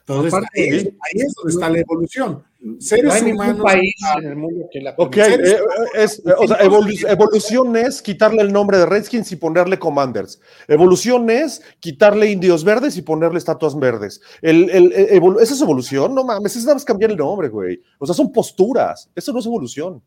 [0.00, 0.88] Entonces, Aparte, ahí, es- sí.
[0.88, 2.44] ahí es donde está la evolución.
[2.64, 3.62] No Seres hay ningún humanos.
[3.62, 5.50] país en el mundo que la Ok, permita.
[5.50, 5.58] eh,
[5.96, 10.40] es, eh, o sea, evolu- evolución es quitarle el nombre de Redskins y ponerle Commanders.
[10.66, 14.20] Evolución es quitarle indios verdes y ponerle estatuas verdes.
[14.40, 16.14] El, el- el- ¿Esa es evolución?
[16.14, 17.80] No mames, es nada más cambiar el nombre, güey.
[17.98, 19.10] O sea, son posturas.
[19.14, 20.02] Eso no es evolución.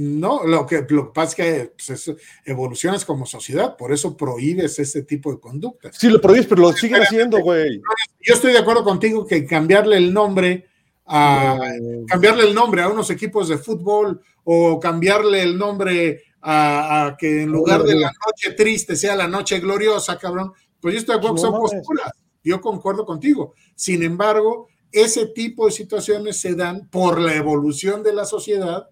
[0.00, 4.16] No, lo que, lo que pasa es que pues, es- evolucionas como sociedad, por eso
[4.16, 5.96] prohíbes ese tipo de conductas.
[5.98, 7.80] Sí, lo prohíbes, pero lo siguen haciendo, güey.
[8.20, 10.66] Yo estoy de acuerdo contigo que cambiarle el nombre
[11.08, 11.58] a
[12.06, 17.42] cambiarle el nombre a unos equipos de fútbol o cambiarle el nombre a, a que
[17.42, 20.52] en lugar de la noche triste sea la noche gloriosa, cabrón.
[20.80, 22.12] Pues yo estoy de acuerdo que son posturas.
[22.44, 23.54] Yo concuerdo contigo.
[23.74, 28.88] Sin embargo, ese tipo de situaciones se dan por la evolución de la sociedad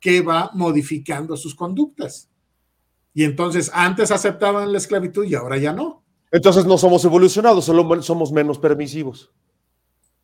[0.00, 2.30] que va modificando sus conductas.
[3.14, 6.04] Y entonces antes aceptaban la esclavitud y ahora ya no.
[6.30, 9.32] Entonces no somos evolucionados, solo somos menos permisivos.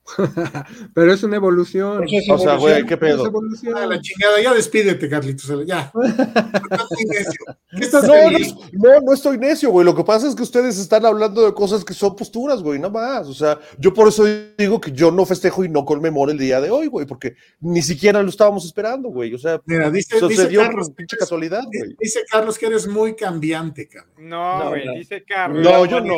[0.95, 2.05] Pero es una evolución.
[2.09, 2.85] Es O sea, güey.
[2.85, 3.27] ¿qué pedo?
[3.27, 3.77] evolución.
[3.77, 5.67] A la chingada, ya despídete, Carlitos.
[5.67, 5.93] Ya.
[7.71, 8.39] ¿Qué estás No, no,
[8.73, 9.85] no, no estoy necio, güey.
[9.87, 12.93] Lo que pasa es que ustedes están hablando de cosas que son posturas, güey, nada
[12.93, 13.29] más.
[13.29, 14.25] O sea, yo por eso
[14.59, 17.83] digo que yo no festejo y no conmemoro el día de hoy, güey, porque ni
[17.83, 19.35] siquiera lo estábamos esperando, güey.
[19.35, 20.17] O sea, Mira, dice,
[20.55, 21.97] Carlos, pinche casualidad, güey.
[21.99, 24.13] dice Carlos que eres muy cambiante, cabrón.
[24.19, 24.93] No, No, güey, no.
[24.95, 25.63] dice Carlos.
[25.63, 26.15] No, yo no.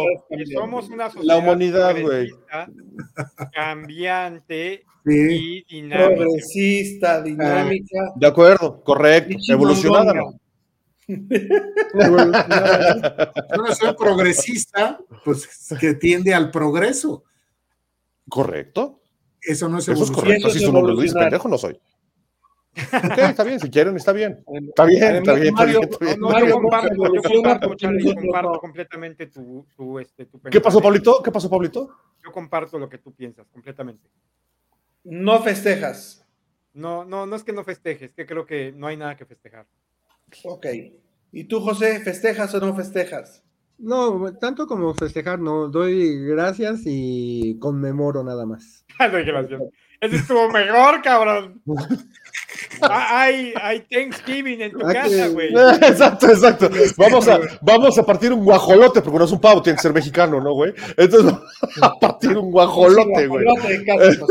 [0.55, 2.30] somos una sociedad La humanidad, güey.
[3.52, 5.64] Cambiante Sí.
[5.68, 6.14] y dinámica.
[6.14, 8.12] Progresista, dinámica.
[8.16, 9.36] De acuerdo, correcto.
[9.48, 10.14] Evolucionada.
[10.14, 10.40] ¿no?
[11.07, 11.18] Yo
[13.59, 15.46] no soy progresista, pues
[15.78, 17.24] que tiende al progreso.
[18.28, 19.00] Correcto.
[19.42, 20.48] Eso no es Eso es correcto.
[20.48, 21.24] Es su nombre evolucionar.
[21.24, 21.78] pendejo no soy.
[22.77, 24.45] Ok, está bien, si quieren, está bien.
[24.68, 26.20] Está bien, está bien, está Mario, bien, está bien.
[26.20, 28.14] No, Mario, yo comparto, Charlie,
[28.61, 30.81] completamente tu, tu, este, tu ¿Qué pasó.
[30.81, 31.22] Pablito?
[31.22, 31.89] ¿Qué pasó, Pablito?
[32.25, 34.09] Yo comparto lo que tú piensas, completamente.
[35.05, 36.27] No festejas.
[36.72, 39.66] No, no, no es que no festejes, que creo que no hay nada que festejar.
[40.45, 40.66] Ok.
[41.31, 43.45] ¿Y tú, José, festejas o no festejas?
[43.79, 45.68] No, tanto como festejar, no.
[45.68, 48.85] Doy gracias y conmemoro nada más.
[49.01, 49.61] No, gracias.
[50.01, 51.61] Ese estuvo mejor, cabrón.
[52.83, 55.49] Ah, hay, hay Thanksgiving en tu Ah, casa, que- güey.
[55.83, 56.68] Exacto, exacto.
[56.97, 59.93] Vamos a, vamos a partir un guajolote, porque no es un pavo, tiene que ser
[59.93, 60.72] mexicano, ¿no, güey?
[60.97, 61.43] Entonces, vamos
[61.83, 63.45] a partir un guajolote, güey.
[63.45, 64.31] Guajolote de casa, pues.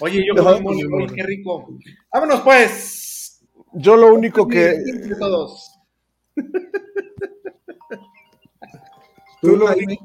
[0.00, 1.68] Oye, yo comí mole hoy, qué rico.
[2.12, 3.40] Vámonos, pues.
[3.72, 4.58] Yo lo único que.
[4.78, 5.72] De todos.
[9.42, 9.98] Tú, Tú, Jaime,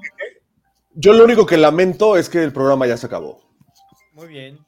[0.93, 3.41] Yo lo único que lamento es que el programa ya se acabó.
[4.13, 4.59] Muy bien.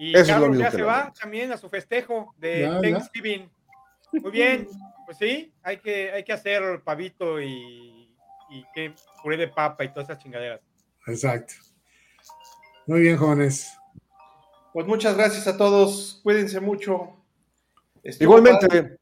[0.00, 2.72] Y Eso es lo Carlos ya que se va también a su festejo de Ya,
[2.72, 2.80] ya.
[2.80, 3.50] Thanksgiving.
[4.12, 4.66] Muy bien.
[5.04, 8.08] Pues sí, hay que, hay que hacer pavito y,
[8.48, 10.62] y qué, puré de papa y todas esas chingaderas.
[11.06, 11.52] Exacto.
[12.86, 13.76] Muy bien, jóvenes.
[14.72, 16.20] Pues muchas gracias a todos.
[16.22, 17.18] Cuídense mucho.
[18.02, 18.96] Estuvo Igualmente, padre.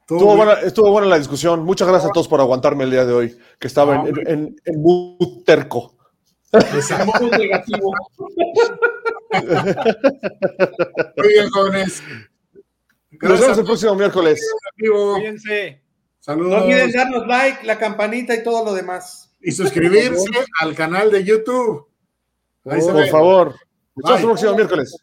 [0.00, 1.64] Estuvo buena, estuvo buena la discusión.
[1.64, 4.56] Muchas gracias a todos por aguantarme el día de hoy, que estaba en, en, en,
[4.64, 5.94] en mood terco.
[7.38, 7.92] Negativo.
[11.16, 12.02] Muy bien, jóvenes.
[13.20, 14.40] Nos vemos el próximo miércoles.
[14.78, 15.82] Cuídense.
[16.20, 16.58] Saludos.
[16.58, 19.34] No olviden darnos like, la campanita y todo lo demás.
[19.40, 20.30] Y suscribirse
[20.60, 21.86] al canal de YouTube.
[22.64, 23.54] Ahí se Por favor.
[23.94, 24.96] Nos vemos el próximo miércoles.